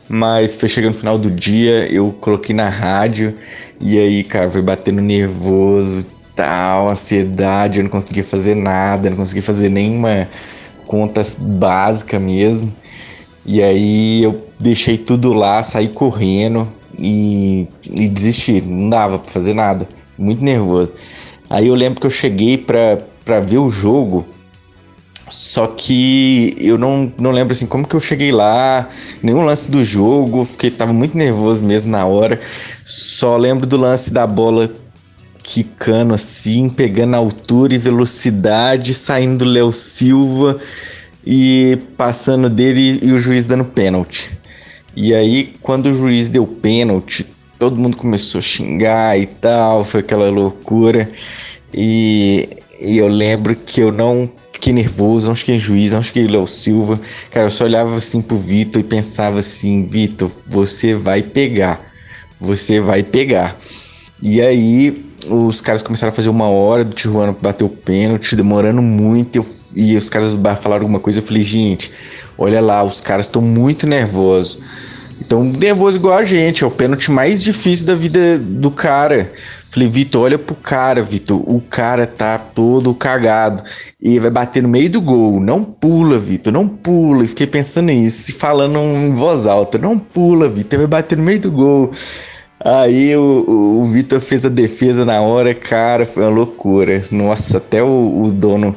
Mas 0.09 0.57
foi 0.57 0.69
chegando 0.69 0.93
no 0.93 0.99
final 0.99 1.17
do 1.17 1.31
dia, 1.31 1.91
eu 1.91 2.13
coloquei 2.21 2.55
na 2.55 2.69
rádio 2.69 3.35
e 3.81 3.99
aí, 3.99 4.23
cara, 4.23 4.51
foi 4.51 4.63
batendo 4.63 5.01
nervoso, 5.01 6.07
tal, 6.35 6.89
ansiedade, 6.89 7.79
eu 7.79 7.85
não 7.85 7.91
conseguia 7.91 8.25
fazer 8.25 8.55
nada, 8.55 9.11
não 9.11 9.17
conseguia 9.17 9.43
fazer 9.43 9.69
nenhuma 9.69 10.29
conta 10.87 11.23
básica 11.39 12.19
mesmo. 12.19 12.73
E 13.45 13.63
aí 13.63 14.23
eu 14.23 14.41
deixei 14.61 14.97
tudo 14.97 15.33
lá, 15.33 15.63
saí 15.63 15.89
correndo 15.89 16.69
e, 16.99 17.67
e 17.85 18.09
desisti, 18.09 18.61
não 18.61 18.89
dava 18.89 19.19
para 19.19 19.31
fazer 19.31 19.55
nada, 19.55 19.89
muito 20.17 20.45
nervoso. 20.45 20.93
Aí 21.53 21.67
eu 21.67 21.75
lembro 21.75 22.01
que 22.01 22.07
eu 22.07 22.11
cheguei 22.11 22.57
para 22.57 23.41
ver 23.41 23.59
o 23.59 23.69
jogo, 23.69 24.27
só 25.29 25.67
que 25.67 26.57
eu 26.59 26.79
não, 26.79 27.13
não 27.19 27.31
lembro 27.31 27.53
assim 27.53 27.67
como 27.67 27.87
que 27.87 27.95
eu 27.95 28.01
cheguei 28.01 28.33
lá, 28.33 28.89
nenhum 29.23 29.45
lance 29.45 29.71
do 29.71 29.85
jogo, 29.85 30.47
fiquei 30.47 30.71
tava 30.71 30.95
muito 30.95 31.15
nervoso 31.15 31.63
mesmo 31.63 31.93
na 31.93 32.07
hora. 32.07 32.41
Só 32.87 33.37
lembro 33.37 33.67
do 33.67 33.77
lance 33.77 34.11
da 34.11 34.27
bola 34.27 34.73
quicando 35.43 36.15
assim, 36.15 36.71
pegando 36.71 37.17
altura 37.17 37.75
e 37.75 37.79
velocidade, 37.79 38.95
saindo 38.95 39.45
do 39.45 39.51
Léo 39.51 39.73
Silva 39.73 40.59
e 41.23 41.79
passando 41.99 42.49
dele 42.49 42.99
e 43.03 43.13
o 43.13 43.19
juiz 43.19 43.45
dando 43.45 43.67
pênalti. 43.67 44.31
E 44.97 45.13
aí, 45.13 45.55
quando 45.61 45.91
o 45.91 45.93
juiz 45.93 46.31
deu 46.31 46.47
pênalti, 46.47 47.27
todo 47.63 47.77
mundo 47.77 47.97
começou 47.97 48.41
a 48.41 48.43
xingar 48.43 49.17
e 49.17 49.25
tal, 49.25 49.85
foi 49.85 50.01
aquela 50.01 50.29
loucura. 50.29 51.09
E, 51.73 52.49
e 52.81 52.99
eu 52.99 53.07
lembro 53.07 53.55
que 53.55 53.81
eu 53.81 53.93
não 53.93 54.29
fiquei 54.53 54.73
nervoso, 54.73 55.29
não 55.29 55.35
fiquei 55.37 55.61
juiz, 55.61 55.93
não 55.93 56.03
fiquei 56.03 56.27
Léo 56.27 56.45
Silva. 56.49 57.01
Cara, 57.31 57.47
eu 57.47 57.51
só 57.53 57.63
olhava 57.63 57.95
assim 57.95 58.21
pro 58.21 58.37
Vitor 58.37 58.81
e 58.81 58.85
pensava 58.85 59.39
assim: 59.39 59.87
Vitor, 59.87 60.29
você 60.49 60.93
vai 60.97 61.23
pegar, 61.23 61.81
você 62.41 62.81
vai 62.81 63.05
pegar. 63.05 63.57
E 64.21 64.43
aí 64.43 65.07
os 65.31 65.61
caras 65.61 65.83
começaram 65.83 66.13
a 66.13 66.17
fazer 66.17 66.31
uma 66.31 66.49
hora 66.49 66.85
do 66.85 66.93
Tijuana 66.97 67.33
bater 67.41 67.63
o 67.63 67.69
pênalti, 67.69 68.35
demorando 68.35 68.83
muito. 68.83 69.37
Eu, 69.37 69.47
e 69.77 69.97
os 69.97 70.11
caras 70.11 70.37
falaram 70.61 70.83
alguma 70.83 70.99
coisa. 70.99 71.21
Eu 71.21 71.23
falei: 71.23 71.45
gente, 71.45 71.93
olha 72.37 72.61
lá, 72.61 72.83
os 72.83 73.01
caras 73.01 73.27
estão 73.27 73.41
muito 73.41 73.87
nervosos. 73.87 74.59
Então, 75.25 75.45
nervoso 75.45 75.99
igual 75.99 76.19
a 76.19 76.25
gente, 76.25 76.65
é 76.65 76.67
o 76.67 76.71
pênalti 76.71 77.11
mais 77.11 77.41
difícil 77.43 77.87
da 77.87 77.95
vida 77.95 78.37
do 78.39 78.73
cara. 78.73 79.31
Falei, 79.71 79.89
Vitor, 79.89 80.23
olha 80.23 80.39
pro 80.39 80.57
cara, 80.57 81.01
Vitor. 81.01 81.41
O 81.47 81.61
cara 81.61 82.07
tá 82.07 82.37
todo 82.37 82.93
cagado. 82.93 83.63
E 84.01 84.19
vai 84.19 84.31
bater 84.31 84.63
no 84.63 84.69
meio 84.69 84.91
do 84.91 85.01
gol. 85.01 85.41
Não 85.41 85.63
pula, 85.63 86.19
Vitor, 86.19 86.53
não 86.53 86.69
pula. 86.69 87.25
E 87.25 87.29
fiquei 87.29 87.47
pensando 87.47 87.87
nisso, 87.87 88.35
falando 88.35 88.79
em 88.79 89.15
voz 89.15 89.47
alta. 89.47 89.79
Não 89.79 89.97
pula, 89.97 90.49
Vitor, 90.49 90.81
vai 90.81 90.89
bater 90.89 91.17
no 91.17 91.25
meio 91.25 91.41
do 91.41 91.53
gol. 91.53 91.91
Aí 92.65 93.17
o, 93.17 93.45
o, 93.47 93.81
o 93.83 93.85
Vitor 93.85 94.21
fez 94.21 94.45
a 94.45 94.49
defesa 94.49 95.05
na 95.05 95.21
hora, 95.21 95.55
cara, 95.55 96.05
foi 96.05 96.25
uma 96.25 96.31
loucura. 96.31 97.03
Nossa, 97.13 97.59
até 97.59 97.81
o, 97.83 98.23
o 98.25 98.33
dono 98.33 98.77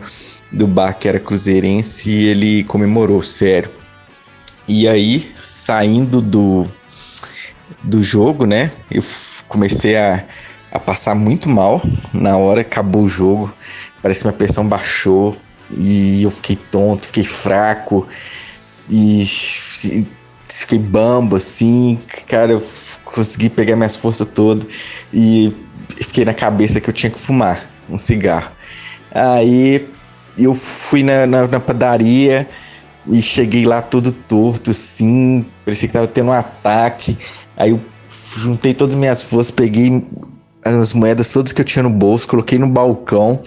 do 0.51 0.67
bar, 0.67 0.93
que 0.93 1.07
era 1.07 1.19
cruzeirense, 1.19 2.11
ele 2.11 2.63
comemorou, 2.63 3.21
sério. 3.23 3.69
E 4.67 4.87
aí, 4.87 5.31
saindo 5.39 6.21
do, 6.21 6.67
do 7.83 8.01
jogo, 8.01 8.45
né? 8.45 8.71
Eu 8.89 9.03
comecei 9.47 9.95
a, 9.95 10.23
a 10.71 10.79
passar 10.79 11.13
muito 11.13 11.47
mal 11.49 11.81
na 12.13 12.37
hora 12.37 12.61
acabou 12.61 13.03
o 13.03 13.07
jogo. 13.07 13.53
Parece 14.01 14.21
que 14.21 14.27
minha 14.27 14.37
pressão 14.37 14.67
baixou 14.67 15.35
e 15.71 16.23
eu 16.23 16.31
fiquei 16.31 16.55
tonto, 16.55 17.05
fiquei 17.05 17.23
fraco 17.23 18.07
e 18.89 19.23
fiquei 20.47 20.79
bambo 20.79 21.35
assim. 21.35 21.99
Cara, 22.27 22.53
eu 22.53 22.63
consegui 23.03 23.49
pegar 23.49 23.75
minhas 23.75 23.95
forças 23.95 24.27
todas 24.27 24.65
e 25.13 25.53
fiquei 26.01 26.25
na 26.25 26.33
cabeça 26.33 26.81
que 26.81 26.89
eu 26.89 26.93
tinha 26.93 27.11
que 27.11 27.19
fumar 27.19 27.63
um 27.89 27.97
cigarro. 27.97 28.51
Aí 29.11 29.87
eu 30.37 30.53
fui 30.53 31.03
na, 31.03 31.25
na, 31.25 31.47
na 31.47 31.59
padaria 31.59 32.47
e 33.07 33.21
cheguei 33.21 33.65
lá 33.65 33.81
todo 33.81 34.11
torto, 34.11 34.71
assim, 34.71 35.45
parecia 35.63 35.87
que 35.87 35.93
tava 35.93 36.07
tendo 36.07 36.29
um 36.29 36.33
ataque. 36.33 37.17
Aí 37.55 37.71
eu 37.71 37.81
juntei 38.37 38.73
todas 38.73 38.95
as 38.95 38.99
minhas 38.99 39.23
forças, 39.23 39.51
peguei 39.51 40.05
as 40.63 40.93
moedas 40.93 41.29
todas 41.29 41.53
que 41.53 41.61
eu 41.61 41.65
tinha 41.65 41.83
no 41.83 41.89
bolso, 41.89 42.27
coloquei 42.27 42.57
no 42.57 42.67
balcão 42.67 43.41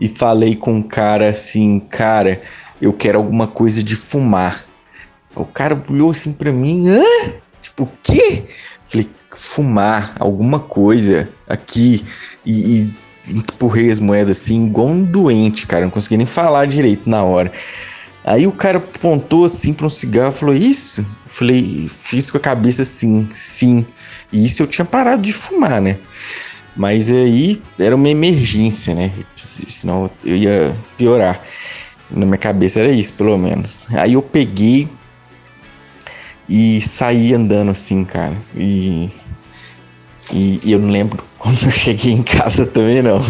e 0.00 0.08
falei 0.08 0.54
com 0.54 0.78
o 0.78 0.84
cara 0.84 1.28
assim, 1.28 1.80
cara, 1.80 2.40
eu 2.80 2.92
quero 2.92 3.18
alguma 3.18 3.46
coisa 3.46 3.82
de 3.82 3.94
fumar. 3.94 4.64
O 5.34 5.44
cara 5.44 5.80
olhou 5.88 6.10
assim 6.10 6.32
pra 6.32 6.50
mim, 6.50 6.88
hã? 6.88 7.02
Tipo, 7.60 7.84
o 7.84 7.90
quê? 8.02 8.44
Falei, 8.84 9.08
fumar, 9.34 10.14
alguma 10.18 10.58
coisa 10.58 11.28
aqui. 11.46 12.04
E, 12.44 12.82
e 12.82 12.94
empurrei 13.28 13.90
as 13.90 14.00
moedas 14.00 14.38
assim, 14.38 14.66
igual 14.66 14.88
um 14.88 15.04
doente, 15.04 15.66
cara. 15.66 15.84
Não 15.84 15.90
consegui 15.90 16.16
nem 16.16 16.26
falar 16.26 16.66
direito 16.66 17.08
na 17.08 17.22
hora. 17.22 17.52
Aí 18.28 18.46
o 18.46 18.52
cara 18.52 18.76
apontou 18.76 19.46
assim 19.46 19.72
para 19.72 19.86
um 19.86 19.88
cigarro 19.88 20.34
e 20.34 20.38
falou: 20.38 20.54
Isso? 20.54 21.00
Eu 21.00 21.06
falei, 21.24 21.88
fiz 21.88 22.30
com 22.30 22.36
a 22.36 22.40
cabeça 22.40 22.82
assim, 22.82 23.26
sim. 23.32 23.86
E 24.30 24.44
isso 24.44 24.62
eu 24.62 24.66
tinha 24.66 24.84
parado 24.84 25.22
de 25.22 25.32
fumar, 25.32 25.80
né? 25.80 25.98
Mas 26.76 27.10
aí 27.10 27.62
era 27.78 27.96
uma 27.96 28.08
emergência, 28.10 28.94
né? 28.94 29.10
Senão 29.34 30.04
eu 30.22 30.36
ia 30.36 30.76
piorar. 30.98 31.40
Na 32.10 32.26
minha 32.26 32.36
cabeça 32.36 32.80
era 32.80 32.92
isso, 32.92 33.14
pelo 33.14 33.38
menos. 33.38 33.86
Aí 33.94 34.12
eu 34.12 34.20
peguei 34.20 34.86
e 36.46 36.82
saí 36.82 37.32
andando 37.32 37.70
assim, 37.70 38.04
cara. 38.04 38.36
E, 38.54 39.10
e, 40.34 40.60
e 40.64 40.72
eu 40.72 40.78
não 40.78 40.90
lembro 40.90 41.24
quando 41.38 41.62
eu 41.64 41.70
cheguei 41.70 42.12
em 42.12 42.22
casa 42.22 42.66
também, 42.66 43.00
não. 43.00 43.20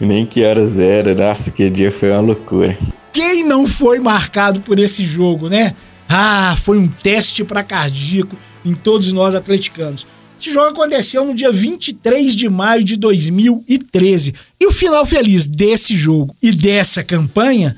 Nem 0.00 0.24
que 0.24 0.42
horas 0.42 0.78
era. 0.78 1.14
Nossa, 1.14 1.50
que 1.50 1.68
dia 1.68 1.92
foi 1.92 2.10
uma 2.10 2.20
loucura. 2.20 2.74
Quem 3.12 3.44
não 3.44 3.66
foi 3.66 3.98
marcado 3.98 4.60
por 4.60 4.78
esse 4.78 5.04
jogo, 5.04 5.48
né? 5.48 5.74
Ah, 6.08 6.56
foi 6.56 6.78
um 6.78 6.88
teste 6.88 7.44
para 7.44 7.62
cardíaco 7.62 8.36
em 8.64 8.74
todos 8.74 9.12
nós 9.12 9.34
atleticanos. 9.34 10.06
Esse 10.38 10.50
jogo 10.50 10.68
aconteceu 10.68 11.24
no 11.24 11.34
dia 11.34 11.52
23 11.52 12.34
de 12.34 12.48
maio 12.48 12.82
de 12.82 12.96
2013. 12.96 14.34
E 14.58 14.66
o 14.66 14.72
final 14.72 15.04
feliz 15.04 15.46
desse 15.46 15.94
jogo 15.94 16.34
e 16.42 16.50
dessa 16.50 17.04
campanha 17.04 17.76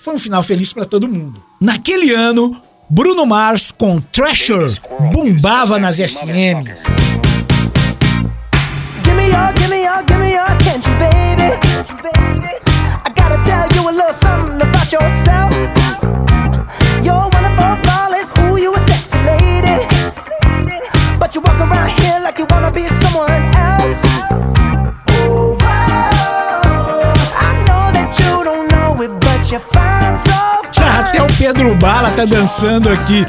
foi 0.00 0.14
um 0.14 0.18
final 0.18 0.42
feliz 0.42 0.72
para 0.72 0.84
todo 0.84 1.08
mundo. 1.08 1.42
Naquele 1.60 2.14
ano, 2.14 2.60
Bruno 2.88 3.26
Mars 3.26 3.70
com 3.70 4.00
Treasure 4.00 4.74
bombava 5.12 5.78
nas 5.78 5.96
FMs. 5.96 6.84
Give 9.04 9.16
me 9.16 9.28
your, 9.28 9.52
give 9.56 9.68
me 9.68 9.82
your, 9.82 10.02
give 10.06 10.18
me 10.18 10.32
your 10.32 10.46
attention, 10.50 10.96
baby. 10.98 11.58
I 13.04 13.12
gotta 13.14 13.38
tell 13.44 13.64
you 13.64 13.69
something 14.12 14.60
about 14.60 14.90
yourself. 14.92 15.52
You're 17.04 17.30
flawless, 17.82 18.32
ooh, 18.40 18.56
you 18.58 18.74
a 18.74 18.78
sexy 18.78 19.18
lady. 19.18 19.86
But 21.18 21.34
you 21.34 21.40
walk 21.42 21.60
around 21.60 21.90
here 21.90 22.20
like 22.20 22.38
you 22.38 22.46
wanna 22.50 22.70
be 22.70 22.86
someone 23.02 23.42
else. 23.54 24.02
Ooh, 25.26 25.56
I 27.38 27.50
know 27.66 27.92
that 27.92 28.10
you 28.18 28.44
don't 28.44 28.68
know 28.68 29.00
it, 29.02 29.10
but 29.20 29.50
you're 29.50 29.60
fine 29.60 30.16
so 30.16 30.30
Até 30.82 31.22
o 31.22 31.26
Pedro 31.38 31.74
Bala 31.76 32.10
tá 32.10 32.24
dançando 32.24 32.88
aqui. 32.88 33.26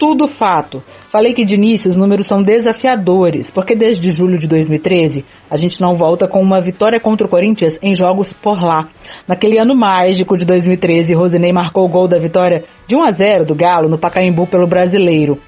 tudo 0.00 0.26
fato. 0.26 0.82
Falei 1.12 1.34
que 1.34 1.44
de 1.44 1.54
início 1.54 1.90
os 1.90 1.96
números 1.96 2.26
são 2.26 2.42
desafiadores, 2.42 3.50
porque 3.50 3.76
desde 3.76 4.10
julho 4.10 4.38
de 4.38 4.48
2013 4.48 5.26
a 5.50 5.56
gente 5.56 5.78
não 5.78 5.94
volta 5.94 6.26
com 6.26 6.40
uma 6.40 6.58
vitória 6.58 6.98
contra 6.98 7.26
o 7.26 7.30
Corinthians 7.30 7.78
em 7.82 7.94
jogos 7.94 8.32
por 8.32 8.62
lá. 8.62 8.88
Naquele 9.28 9.58
ano 9.58 9.76
mágico 9.76 10.38
de 10.38 10.46
2013, 10.46 11.14
Rosinei 11.14 11.52
marcou 11.52 11.84
o 11.84 11.88
gol 11.88 12.08
da 12.08 12.18
vitória 12.18 12.64
de 12.86 12.96
1 12.96 13.04
a 13.04 13.10
0 13.10 13.44
do 13.44 13.54
Galo 13.54 13.90
no 13.90 13.98
Pacaembu 13.98 14.46
pelo 14.46 14.66
Brasileiro. 14.66 15.38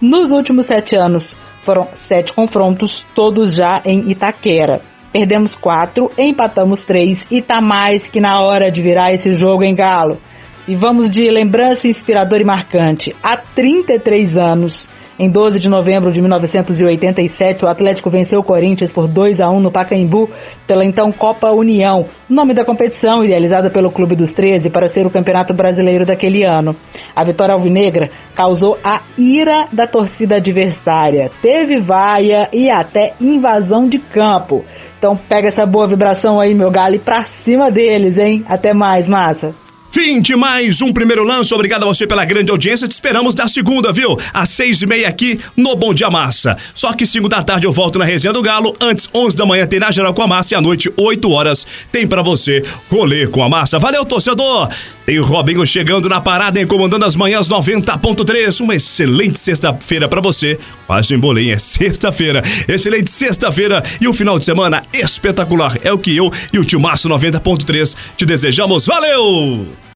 Nos 0.00 0.30
últimos 0.30 0.66
sete 0.66 0.94
anos 0.94 1.34
foram 1.62 1.88
sete 1.94 2.32
confrontos, 2.32 3.04
todos 3.12 3.56
já 3.56 3.82
em 3.84 4.08
Itaquera. 4.08 4.82
Perdemos 5.12 5.52
quatro, 5.56 6.12
empatamos 6.16 6.84
três 6.84 7.26
e 7.28 7.42
tá 7.42 7.60
mais 7.60 8.06
que 8.06 8.20
na 8.20 8.40
hora 8.40 8.70
de 8.70 8.80
virar 8.80 9.12
esse 9.12 9.32
jogo 9.32 9.64
em 9.64 9.74
Galo. 9.74 10.18
E 10.68 10.74
vamos 10.74 11.12
de 11.12 11.30
lembrança 11.30 11.86
inspiradora 11.86 12.42
e 12.42 12.44
marcante. 12.44 13.14
Há 13.22 13.36
33 13.36 14.36
anos, 14.36 14.88
em 15.16 15.30
12 15.30 15.60
de 15.60 15.68
novembro 15.68 16.10
de 16.10 16.20
1987, 16.20 17.64
o 17.64 17.68
Atlético 17.68 18.10
venceu 18.10 18.40
o 18.40 18.44
Corinthians 18.44 18.90
por 18.90 19.06
2 19.06 19.40
a 19.40 19.48
1 19.48 19.60
no 19.60 19.70
Pacaembu 19.70 20.28
pela 20.66 20.84
então 20.84 21.12
Copa 21.12 21.52
União, 21.52 22.06
nome 22.28 22.52
da 22.52 22.64
competição 22.64 23.22
idealizada 23.22 23.70
pelo 23.70 23.92
Clube 23.92 24.16
dos 24.16 24.32
13 24.32 24.68
para 24.68 24.88
ser 24.88 25.06
o 25.06 25.10
Campeonato 25.10 25.54
Brasileiro 25.54 26.04
daquele 26.04 26.42
ano. 26.42 26.74
A 27.14 27.22
vitória 27.22 27.54
alvinegra 27.54 28.10
causou 28.34 28.76
a 28.82 29.02
ira 29.16 29.68
da 29.72 29.86
torcida 29.86 30.36
adversária. 30.36 31.30
Teve 31.40 31.80
vaia 31.80 32.50
e 32.52 32.68
até 32.68 33.14
invasão 33.20 33.88
de 33.88 34.00
campo. 34.00 34.64
Então 34.98 35.16
pega 35.16 35.46
essa 35.46 35.64
boa 35.64 35.86
vibração 35.86 36.40
aí, 36.40 36.54
meu 36.54 36.72
galo, 36.72 36.96
e 36.96 36.98
pra 36.98 37.22
cima 37.22 37.70
deles, 37.70 38.18
hein? 38.18 38.44
Até 38.48 38.74
mais, 38.74 39.08
massa! 39.08 39.65
Fim 39.96 40.20
de 40.20 40.36
mais 40.36 40.82
um 40.82 40.92
primeiro 40.92 41.24
lance. 41.24 41.54
Obrigado 41.54 41.84
a 41.84 41.86
você 41.86 42.06
pela 42.06 42.22
grande 42.22 42.50
audiência. 42.50 42.86
Te 42.86 42.90
esperamos 42.90 43.34
na 43.34 43.48
segunda, 43.48 43.94
viu? 43.94 44.14
Às 44.34 44.50
seis 44.50 44.82
e 44.82 44.86
meia 44.86 45.08
aqui 45.08 45.40
no 45.56 45.74
Bom 45.74 45.94
Dia 45.94 46.10
Massa. 46.10 46.54
Só 46.74 46.92
que 46.92 47.06
cinco 47.06 47.30
da 47.30 47.42
tarde 47.42 47.66
eu 47.66 47.72
volto 47.72 47.98
na 47.98 48.04
Resenha 48.04 48.30
do 48.30 48.42
Galo. 48.42 48.76
Antes, 48.78 49.08
onze 49.14 49.34
da 49.34 49.46
manhã 49.46 49.66
tem 49.66 49.80
na 49.80 49.90
Geral 49.90 50.12
com 50.12 50.20
a 50.20 50.26
Massa. 50.26 50.52
E 50.52 50.54
à 50.54 50.60
noite, 50.60 50.92
oito 50.98 51.30
horas, 51.30 51.66
tem 51.90 52.06
para 52.06 52.22
você 52.22 52.62
rolê 52.90 53.26
com 53.26 53.42
a 53.42 53.48
Massa. 53.48 53.78
Valeu, 53.78 54.04
torcedor! 54.04 54.68
O 55.08 55.22
Robinho 55.22 55.64
chegando 55.64 56.08
na 56.08 56.20
parada, 56.20 56.58
hein, 56.58 56.66
comandando 56.66 57.04
as 57.04 57.14
manhãs 57.14 57.48
90.3. 57.48 58.60
Uma 58.60 58.74
excelente 58.74 59.38
sexta-feira 59.38 60.08
para 60.08 60.20
você. 60.20 60.58
Quase 60.86 61.14
embolei, 61.14 61.52
é 61.52 61.58
sexta-feira. 61.58 62.42
Excelente 62.66 63.10
sexta-feira 63.10 63.82
e 64.00 64.08
um 64.08 64.12
final 64.12 64.36
de 64.36 64.44
semana 64.44 64.82
espetacular. 64.92 65.76
É 65.84 65.92
o 65.92 65.98
que 65.98 66.16
eu 66.16 66.32
e 66.52 66.58
o 66.58 66.64
Tio 66.64 66.80
Márcio 66.80 67.08
90.3 67.08 67.94
te 68.16 68.26
desejamos. 68.26 68.86
Valeu! 68.86 69.76